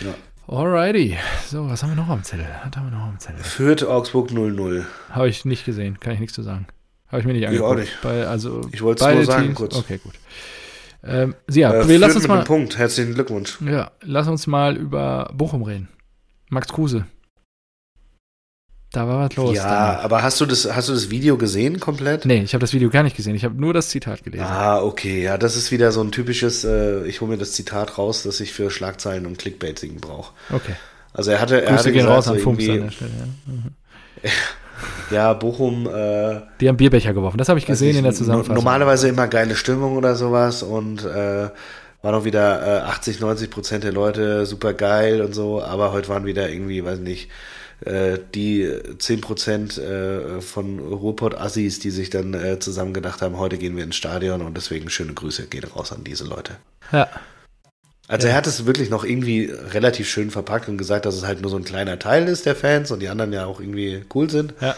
[0.00, 0.14] ja.
[0.48, 1.16] Alrighty.
[1.46, 2.46] So, was haben wir noch am Zettel?
[2.64, 3.44] Was haben wir noch am Zettel?
[3.44, 4.84] Fürth Augsburg 0-0.
[5.10, 6.66] Habe ich nicht gesehen, kann ich nichts zu sagen.
[7.08, 7.70] Habe ich mir nicht angeguckt.
[7.70, 8.02] Ich auch nicht.
[8.02, 9.56] Bei, also ich wollte es nur sagen Teams.
[9.56, 9.76] kurz.
[9.76, 10.14] Okay, gut.
[11.04, 12.44] Ähm, ja, äh, wir lassen uns mal.
[12.44, 12.76] Punkt.
[12.76, 13.58] Herzlichen Glückwunsch.
[13.60, 15.88] Ja, lass uns mal über Bochum reden.
[16.50, 17.06] Max Kruse.
[18.92, 19.54] Da war was los.
[19.54, 20.04] Ja, danach.
[20.04, 22.24] aber hast du das, hast du das Video gesehen komplett?
[22.24, 23.34] Nee, ich habe das Video gar nicht gesehen.
[23.34, 24.44] Ich habe nur das Zitat gelesen.
[24.44, 25.22] Ah, okay.
[25.22, 28.40] Ja, das ist wieder so ein typisches, äh, ich hole mir das Zitat raus, das
[28.40, 30.32] ich für Schlagzeilen und Clickbaiting brauche.
[30.50, 30.72] Okay.
[31.12, 32.92] Also er hatte, er Grüße hatte gehen gesagt, raus so an Fumps irgendwie, an der
[32.92, 33.52] Stelle, ja.
[33.52, 33.72] Mhm.
[35.10, 35.86] ja, Bochum.
[35.86, 37.36] Äh, Die haben Bierbecher geworfen.
[37.36, 38.54] Das habe ich gesehen ich, in der Zusammenfassung.
[38.54, 41.50] Normalerweise immer geile Stimmung oder sowas und äh,
[42.00, 46.08] waren auch wieder äh, 80, 90 Prozent der Leute super geil und so, aber heute
[46.08, 47.28] waren wieder irgendwie, weiß nicht,
[47.84, 48.68] äh, die
[48.98, 53.84] 10 Prozent äh, von Ruhrpott-Assis, die sich dann äh, zusammen gedacht haben, heute gehen wir
[53.84, 56.56] ins Stadion und deswegen schöne Grüße gehen raus an diese Leute.
[56.92, 57.08] Ja.
[58.08, 58.32] Also Ja.
[58.32, 61.50] er hat es wirklich noch irgendwie relativ schön verpackt und gesagt, dass es halt nur
[61.50, 64.54] so ein kleiner Teil ist der Fans und die anderen ja auch irgendwie cool sind.
[64.60, 64.74] Ja.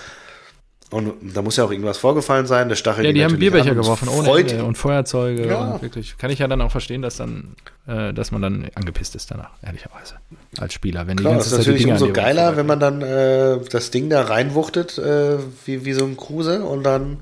[0.90, 2.68] Und da muss ja auch irgendwas vorgefallen sein.
[2.68, 5.60] Der Stachel Ja, die haben Bierbecher geworfen ohne Ende und Feuerzeuge Ja.
[5.74, 6.18] und wirklich.
[6.18, 7.54] Kann ich ja dann auch verstehen, dass dann,
[7.86, 10.14] äh, dass man dann angepisst ist danach, ehrlicherweise.
[10.58, 11.06] Als Spieler.
[11.06, 14.22] Wenn Klar, die das ist natürlich umso geiler, wenn man dann äh, das Ding da
[14.22, 17.18] reinwuchtet, äh, wie, wie so ein Kruse und dann,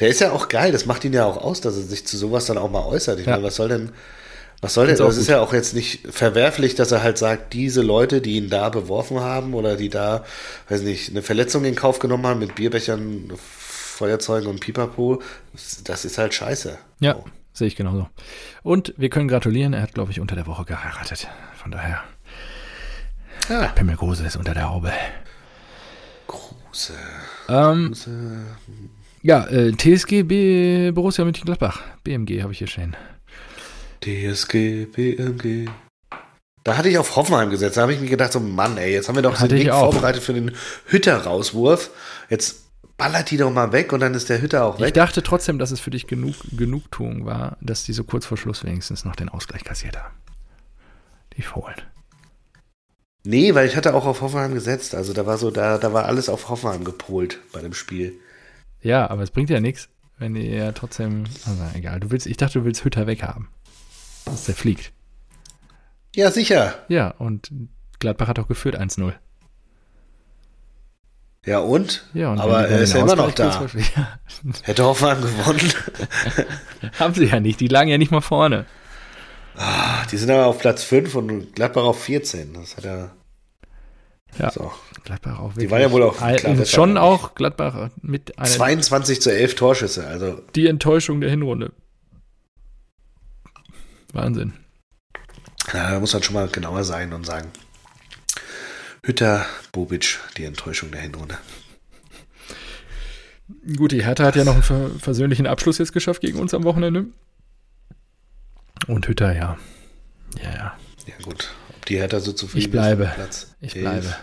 [0.00, 2.16] der ist ja auch geil, das macht ihn ja auch aus, dass er sich zu
[2.16, 3.20] sowas dann auch mal äußert.
[3.20, 3.32] Ich Ja.
[3.32, 3.90] meine, was soll denn,
[4.62, 5.32] was soll denn, das ist gut.
[5.32, 9.20] ja auch jetzt nicht verwerflich, dass er halt sagt, diese Leute, die ihn da beworfen
[9.20, 10.24] haben oder die da,
[10.70, 15.20] weiß nicht, eine Verletzung in Kauf genommen haben mit Bierbechern, Feuerzeugen und Pipapo,
[15.84, 16.78] das ist halt scheiße.
[17.00, 17.24] Ja, So.
[17.52, 18.08] sehe ich genauso.
[18.62, 21.28] Und wir können gratulieren, er hat, glaube ich, unter der Woche geheiratet.
[21.60, 22.02] Von daher,
[23.48, 24.92] Ja, Pimmelgrose ist unter der Haube.
[26.26, 26.94] Kruse.
[27.48, 28.42] Ähm, Kruse.
[29.22, 31.82] ja, äh, TSG B Borussia Mönchengladbach.
[32.04, 32.96] BMG habe ich hier stehen.
[34.04, 35.68] DSG, BMG.
[36.64, 37.76] Da hatte ich auf Hoffenheim gesetzt.
[37.76, 39.64] Da habe ich mir gedacht, so Mann, ey, jetzt haben wir doch Hatte den ich
[39.64, 39.92] Ding auch.
[39.92, 40.52] vorbereitet für den
[40.86, 41.90] Hütter-Rauswurf.
[42.30, 42.62] Jetzt
[42.96, 44.94] ballert die doch mal weg und dann ist der Hütter auch Ich weg.
[44.94, 48.62] dachte trotzdem, dass es für dich genug Genugtuung war, dass die so kurz vor Schluss
[48.64, 50.14] wenigstens noch den Ausgleich kassiert haben.
[51.36, 51.74] Die Fohlen.
[53.24, 54.94] Nee, weil ich hatte auch auf Hoffenheim gesetzt.
[54.94, 58.14] Also da war so, da, da war alles auf Hoffenheim gepolt bei dem Spiel.
[58.80, 59.88] Ja, aber es bringt ja nichts,
[60.18, 61.24] wenn die ja trotzdem.
[61.46, 63.48] Also egal, du willst, ich dachte, du willst Hütter weghaben.
[64.24, 64.92] Dass der fliegt.
[66.14, 66.74] Ja, sicher.
[66.88, 67.50] Ja, und
[67.98, 69.14] Gladbach hat auch geführt 1-0.
[71.44, 72.06] Ja, und?
[72.14, 73.66] Ja, und Aber er ist ja immer noch da.
[73.96, 74.18] Ja,
[74.62, 75.72] Hätte Hoffenheim gewonnen.
[77.00, 78.66] haben sie ja nicht, die lagen ja nicht mal vorne.
[79.56, 82.54] Ah, die sind aber auf Platz 5 und Gladbach auf 14.
[82.54, 83.10] Das hat ja.
[84.38, 84.50] Ja.
[84.50, 84.72] So.
[85.04, 89.32] Gladbach auch Die waren ja wohl auch besser, schon auch Gladbach mit einer 22 zu
[89.32, 90.06] 11 Torschüsse.
[90.06, 91.72] Also die Enttäuschung der Hinrunde.
[94.12, 94.52] Wahnsinn.
[95.72, 97.48] Da muss man schon mal genauer sein und sagen.
[99.04, 101.36] Hütter, Bobic, die Enttäuschung der Hinrunde.
[103.76, 106.64] Gut, die Hertha hat ja noch einen ver versöhnlichen Abschluss jetzt geschafft gegen uns am
[106.64, 107.06] Wochenende.
[108.86, 109.58] Und Hütter, ja.
[110.42, 110.78] Ja, ja.
[111.06, 113.04] Ja gut, ob die Hertha so zufrieden Ich bleibe.
[113.04, 113.82] ist Platz Ich 11.
[113.82, 114.16] bleibe.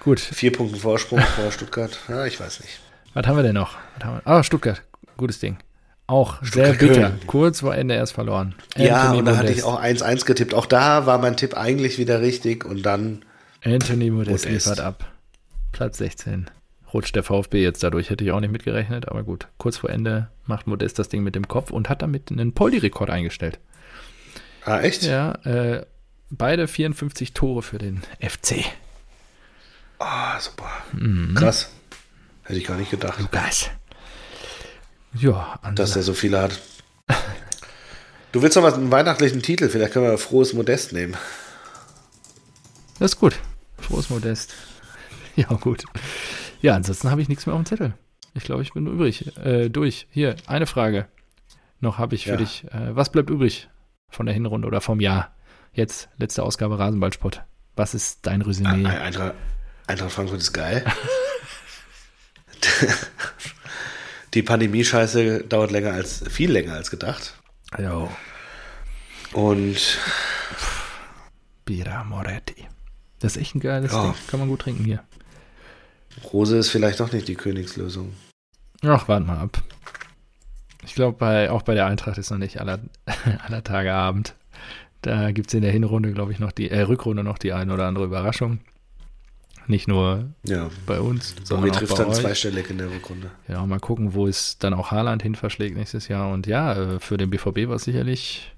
[0.00, 1.98] Gut, Vier Punkte Vorsprung vor Stuttgart.
[2.08, 2.80] Ja, ich weiß nicht.
[3.14, 3.76] was haben wir denn noch?
[4.00, 4.22] Wir?
[4.24, 4.82] Ah, Stuttgart.
[5.16, 5.58] Gutes Ding.
[6.08, 7.08] Auch sehr Stuttgart bitter.
[7.10, 7.20] Köln.
[7.26, 8.54] Kurz vor Ende erst verloren.
[8.76, 10.54] ja, Anthony und da hatte ich auch 1-1 getippt.
[10.54, 13.24] Auch da war mein Tipp eigentlich wieder richtig und dann,
[13.62, 14.66] Anthony Modest, Modest.
[14.66, 15.04] liefert ab.
[15.72, 16.50] Platz 16.
[16.94, 19.48] Rutscht der VfB jetzt dadurch, hätte ich auch nicht mitgerechnet, aber gut.
[19.58, 23.10] Kurz vor Ende macht Modest das Ding mit dem Kopf und hat damit einen Poldi-Rekord
[23.10, 23.58] eingestellt.
[24.64, 25.02] ah echt?
[25.02, 25.84] Ja, äh,
[26.30, 28.64] beide 54 Tore für den FC.
[29.98, 30.70] Ah, super.
[30.92, 31.34] Mhm.
[31.34, 31.70] Krass.
[32.44, 33.68] Hätte ich gar nicht gedacht, Lukas.
[35.14, 35.94] Ja, dass Ansel.
[35.94, 36.58] der so viele hat.
[38.32, 39.68] Du willst noch was, einen weihnachtlichen Titel?
[39.68, 41.16] Vielleicht können wir Frohes Modest nehmen.
[42.98, 43.36] das ist gut.
[43.78, 44.54] Frohes Modest.
[45.36, 45.84] Ja, gut.
[46.62, 47.94] Ja, ansonsten habe ich nichts mehr auf dem Zettel.
[48.34, 49.36] Ich glaube, ich bin übrig.
[49.38, 50.08] Äh, durch.
[50.10, 51.06] Hier, eine Frage.
[51.78, 52.36] Noch habe ich für Ja.
[52.38, 52.64] dich.
[52.64, 53.68] Äh, was bleibt übrig
[54.10, 55.32] von der Hinrunde oder vom Jahr?
[55.72, 57.44] Jetzt, letzte Ausgabe Rasenballsport.
[57.76, 58.68] Was ist dein Resümee?
[58.68, 59.34] Ein- Eintracht,
[59.86, 60.84] Eintracht Frankfurt ist geil.
[64.34, 67.34] Die Pandemie-Scheiße dauert länger als, viel länger als gedacht.
[67.78, 68.10] Jo.
[69.32, 69.98] Und
[71.64, 72.66] Bira Moretti.
[73.20, 74.02] Das ist echt ein geiles Ja.
[74.04, 74.14] Ding.
[74.28, 75.02] Kann man gut trinken hier.
[76.32, 78.12] Rose ist vielleicht doch nicht die Königslösung.
[78.82, 79.62] Ach, warten mal ab.
[80.84, 82.80] Ich glaube, auch bei der Eintracht ist noch nicht aller,
[83.46, 84.34] aller Tage Abend.
[85.02, 87.72] Da gibt es in der Hinrunde, glaube ich, noch die, äh, Rückrunde noch die eine
[87.72, 88.60] oder andere Überraschung.
[89.68, 90.70] Nicht nur Ja.
[90.86, 92.18] bei uns, sondern auch trifft bei dann euch.
[92.20, 93.30] zweistellig in der Rückrunde.
[93.48, 96.32] Ja, mal gucken, wo es dann auch Haaland hin verschlägt nächstes Jahr.
[96.32, 98.56] Und ja, äh, für den BVB war es sicherlich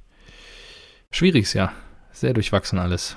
[1.10, 1.72] schwieriges Jahr.
[2.12, 3.16] Sehr durchwachsen alles.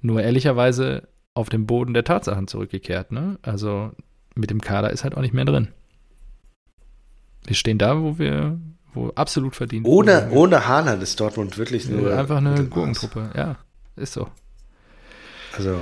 [0.00, 3.12] Nur ehrlicherweise auf den Boden der Tatsachen zurückgekehrt.
[3.12, 3.38] Ne?
[3.42, 3.92] Also
[4.34, 5.68] mit dem Kader ist halt auch nicht mehr drin.
[7.46, 8.58] Wir stehen da, wo wir,
[8.94, 9.86] wo absolut verdient.
[9.86, 12.16] Ohne, wo ohne Haaland ist Dortmund wirklich wir- nur.
[12.16, 12.64] einfach eine.
[12.64, 13.30] Gurkentruppe.
[13.36, 13.56] Ja,
[13.96, 14.28] ist so.
[15.56, 15.78] Also,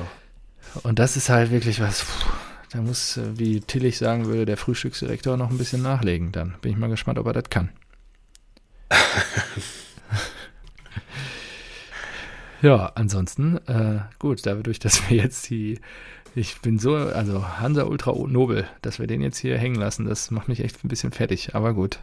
[0.83, 2.07] Und das ist halt wirklich was,
[2.71, 6.33] da muss, äh, wie Tillich sagen würde, der Frühstücksdirektor noch ein bisschen nachlegen.
[6.33, 7.71] Dann bin ich mal gespannt, ob er das kann.
[12.63, 15.81] ja, ansonsten, äh, gut, dadurch, dass wir jetzt die,
[16.35, 20.31] ich bin so, also Hansa Ultra Nobel, dass wir den jetzt hier hängen lassen, das
[20.31, 21.55] macht mich echt ein bisschen fertig.
[21.55, 22.01] Aber gut.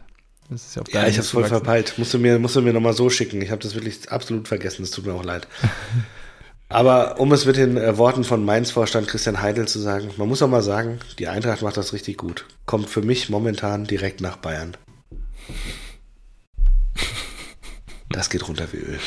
[0.48, 1.94] Das ist ja, ja, ich hab's voll verpeilt.
[1.96, 3.42] Musst du mir, musst du mir nochmal so schicken.
[3.42, 4.84] Ich habe das wirklich absolut vergessen.
[4.84, 5.48] Es tut mir auch leid.
[6.68, 10.42] Aber um es mit den äh, Worten von Mainz-Vorstand Christian Heidel zu sagen, man muss
[10.42, 12.44] auch mal sagen, die Eintracht macht das richtig gut.
[12.66, 14.76] Kommt für mich momentan direkt nach Bayern.
[18.08, 18.98] Das geht runter wie Öl.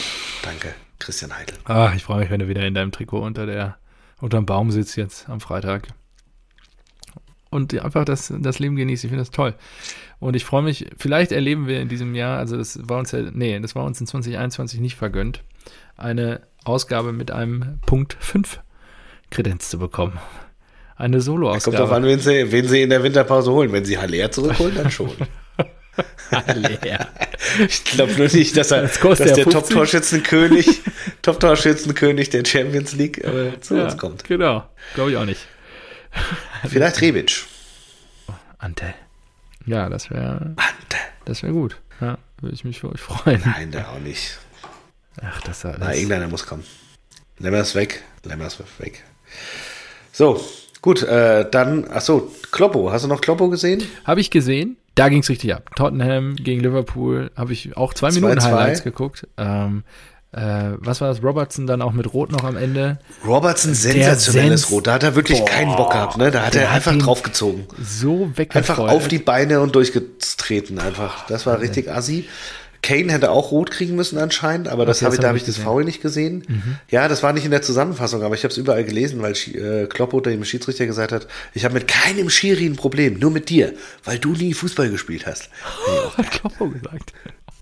[0.43, 1.57] Danke, Christian Heidel.
[1.65, 3.77] Ach, ich freue mich, wenn du wieder in deinem Trikot unter der,
[4.21, 5.87] unterm Baum sitzt jetzt am Freitag.
[7.49, 9.03] Und einfach das, das Leben genießt.
[9.03, 9.55] Ich finde das toll.
[10.19, 13.21] Und ich freue mich, vielleicht erleben wir in diesem Jahr, also das war uns ja,
[13.31, 15.43] nee, das war uns in 2021 nicht vergönnt,
[15.97, 18.59] eine Ausgabe mit einem Punkt 5
[19.29, 20.19] Kredenz zu bekommen.
[20.95, 22.03] Eine Kommt drauf an, Solo-Ausgabe.
[22.07, 23.71] wen sie, wen sie in der Winterpause holen.
[23.71, 25.11] Wenn sie Haller zurückholen, dann schon.
[26.55, 27.07] Leer.
[27.67, 29.45] Ich glaube nur nicht, dass er, Das dass der 50.
[29.53, 30.81] Top-Torschützenkönig,
[31.21, 34.23] Top-Torschützenkönig der Champions League äh, zu Ja, uns kommt.
[34.25, 35.47] Genau, glaube ich auch nicht.
[36.67, 37.45] Vielleicht Rebic.
[38.57, 38.93] Ante.
[39.65, 40.97] Ja, das wäre Ante.
[41.25, 41.77] das wär gut.
[42.01, 43.41] Ja, würde ich mich für euch freuen.
[43.45, 44.37] Nein, der auch nicht.
[45.21, 45.97] Ach, das war Na, alles.
[45.97, 46.63] irgendeiner muss kommen.
[47.39, 48.03] Lemmer ist weg.
[48.23, 49.03] Lemmer ist weg.
[50.11, 50.41] So,
[50.81, 52.91] gut, äh, dann, ach so, Kloppo.
[52.91, 53.83] Hast du noch Kloppo gesehen?
[54.05, 54.77] Habe ich gesehen.
[54.95, 55.69] Da ging es richtig ab.
[55.75, 58.13] Tottenham gegen Liverpool habe ich auch zwei 2-2.
[58.15, 59.27] Minuten Highlights geguckt.
[59.37, 59.83] Ähm,
[60.33, 61.23] äh, was war das?
[61.23, 62.99] Robertson dann auch mit Rot noch am Ende.
[63.25, 64.87] Robertson, sensationelles Sens- Rot.
[64.87, 65.47] Da hat er wirklich Boah.
[65.47, 66.31] keinen Bock gehabt, ne?
[66.31, 67.65] Da hat Der er hat einfach ihn draufgezogen.
[67.81, 68.55] So weggefeuert.
[68.69, 71.25] Einfach auf die Beine und durchgetreten einfach.
[71.27, 72.27] Das war richtig assi.
[72.81, 75.37] Kane hätte auch rot kriegen müssen anscheinend, aber das Okay, habe ich, da hab habe
[75.37, 75.57] ich das.
[75.57, 76.43] Foul nicht gesehen.
[76.89, 79.87] Ja, das war nicht in der Zusammenfassung, aber ich habe es überall gelesen, weil äh,
[79.87, 83.73] Kloppo dem Schiedsrichter gesagt hat, ich habe mit keinem Schiri ein Problem, nur mit dir,
[84.05, 85.49] weil du nie Fußball gespielt hast.
[86.17, 87.13] Hat Kloppo gesagt.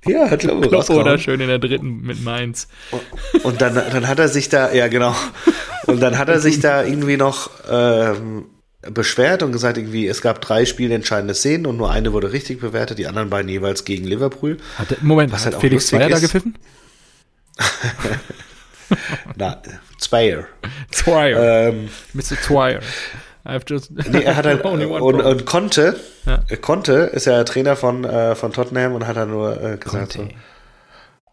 [0.06, 2.68] Ja, hat Kloppo, Kloppo da schön in der dritten mit Mainz.
[3.44, 5.14] Und dann, dann hat er sich da, ja genau,
[5.88, 8.46] und dann hat er sich da irgendwie noch ähm,
[8.92, 12.98] beschwert und gesagt, irgendwie, es gab drei spielentscheidende Szenen und nur eine wurde richtig bewertet,
[12.98, 14.58] die anderen beiden jeweils gegen Liverpool.
[14.78, 16.58] Hat der, Moment, Was hat halt Felix Zweier da gepfiffen?
[19.36, 19.62] Na,
[19.98, 20.46] Zweier.
[20.92, 21.70] Zweier.
[21.70, 22.40] Ähm, Mr.
[22.42, 22.80] Zweier.
[23.46, 26.44] I've just nee, er hat halt, und, und Conte, Ja.
[26.62, 30.20] Conte ist ja Trainer von, äh, von Tottenham und hat dann nur äh, gesagt so,
[30.20, 30.36] Conte.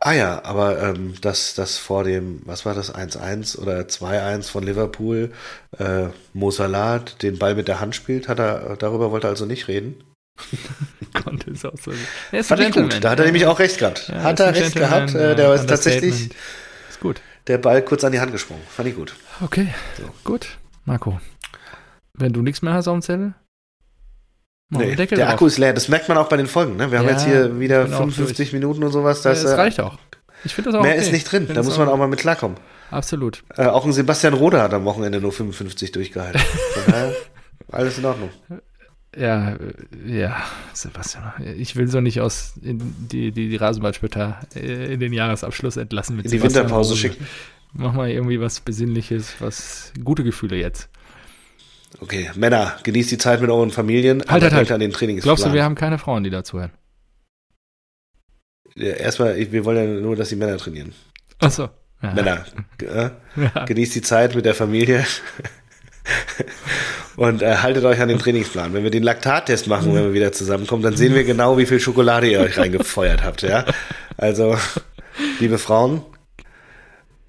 [0.04, 4.62] Ah ja, aber ähm, dass das vor dem, was war das, 1-1 oder 2-1 von
[4.62, 5.32] Liverpool,
[5.78, 9.46] äh, Mo Salah den Ball mit der Hand spielt, hat er, darüber wollte er also
[9.46, 10.04] nicht reden.
[11.24, 11.92] Conte ist auch so.
[12.32, 14.08] Er ist Fand ich gut, da hat er nämlich auch recht gehabt.
[14.08, 16.30] Ja, hat er recht gehabt, äh, der äh, ist tatsächlich.
[16.90, 17.22] Ist gut.
[17.46, 18.62] der Ball kurz an die Hand gesprungen.
[18.68, 19.14] Fand ich gut.
[19.40, 19.68] Okay,
[20.22, 20.58] gut.
[20.84, 21.18] Marco,
[22.12, 23.34] wenn du nichts mehr hast auf dem Zettel,
[24.78, 25.28] Nee, der drauf.
[25.28, 26.76] Akku ist leer, das merkt man auch bei den Folgen.
[26.76, 26.90] Ne?
[26.90, 29.22] Wir haben Ja, jetzt hier wieder ich bin auch 55 Minuten und sowas.
[29.24, 29.98] Ja, Das, äh, reicht auch.
[30.44, 31.00] Ich finde das auch mehr okay.
[31.02, 32.56] ist nicht drin, da muss man auch mal mit klarkommen.
[32.90, 33.42] Absolut.
[33.56, 36.40] Äh, auch ein Sebastian Rode hat am Wochenende nur 55 durchgehalten.
[36.74, 37.12] Von daher,
[37.72, 38.30] alles in Ordnung.
[39.16, 39.56] Ja, äh,
[40.06, 40.36] ja,
[40.72, 41.32] Sebastian.
[41.56, 46.26] Ich will so nicht aus die, die, die Rasenballspötter äh, in den Jahresabschluss entlassen mit
[46.26, 47.00] In die Sebastian Winterpause Rose.
[47.00, 47.26] schicken.
[47.72, 50.88] Mach mal irgendwie was Besinnliches, was gute Gefühle jetzt.
[52.00, 54.22] Okay, Männer, genießt die Zeit mit euren Familien.
[54.28, 54.72] Halt, halt, halt.
[54.72, 55.36] an den Trainingsplan.
[55.36, 56.72] Glaubst du, wir haben keine Frauen, die dazuhören?
[58.74, 60.92] Ja, Erstmal, wir wollen ja nur, dass die Männer trainieren.
[61.38, 61.68] Achso.
[62.02, 62.12] Ja.
[62.12, 62.44] Männer,
[62.82, 63.64] äh, Ja.
[63.64, 65.06] genießt die Zeit mit der Familie.
[67.16, 68.74] Und äh, haltet euch an den Trainingsplan.
[68.74, 71.78] Wenn wir den Laktattest machen, wenn wir wieder zusammenkommen, dann sehen wir genau, wie viel
[71.78, 73.42] Schokolade ihr euch reingefeuert habt.
[73.42, 73.64] Ja?
[74.16, 74.58] Also,
[75.38, 76.02] liebe Frauen,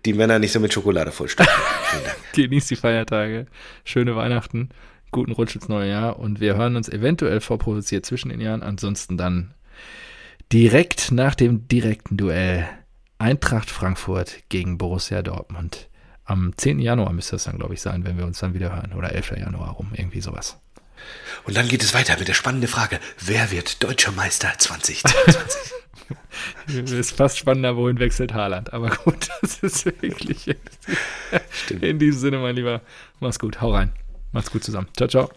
[0.05, 1.53] die Männer nicht so mit Schokolade vollstopfen.
[2.33, 3.47] Genießt die Feiertage.
[3.83, 4.69] Schöne Weihnachten.
[5.11, 6.19] Guten Rutsch ins neue Jahr.
[6.19, 8.63] Und wir hören uns eventuell vorproduziert zwischen den Jahren.
[8.63, 9.53] Ansonsten dann
[10.51, 12.67] direkt nach dem direkten Duell
[13.17, 15.89] Eintracht Frankfurt gegen Borussia Dortmund.
[16.25, 16.79] Am 10.
[16.79, 18.93] Januar müsste das dann, glaube ich, sein, wenn wir uns dann wieder hören.
[18.93, 19.37] Oder 11.
[19.37, 20.59] Januar rum, irgendwie sowas.
[21.45, 25.73] Und dann geht es weiter mit der spannenden Frage, wer wird deutscher Meister 2022?
[26.67, 28.73] Ist fast spannender, wohin wechselt Haaland.
[28.73, 30.55] Aber gut, das ist wirklich.
[31.51, 31.83] Stimmt.
[31.83, 32.81] In diesem Sinne, mein Lieber,
[33.19, 33.93] mach's gut, hau rein.
[34.31, 34.87] Macht's gut zusammen.
[34.95, 35.29] Ciao, ciao.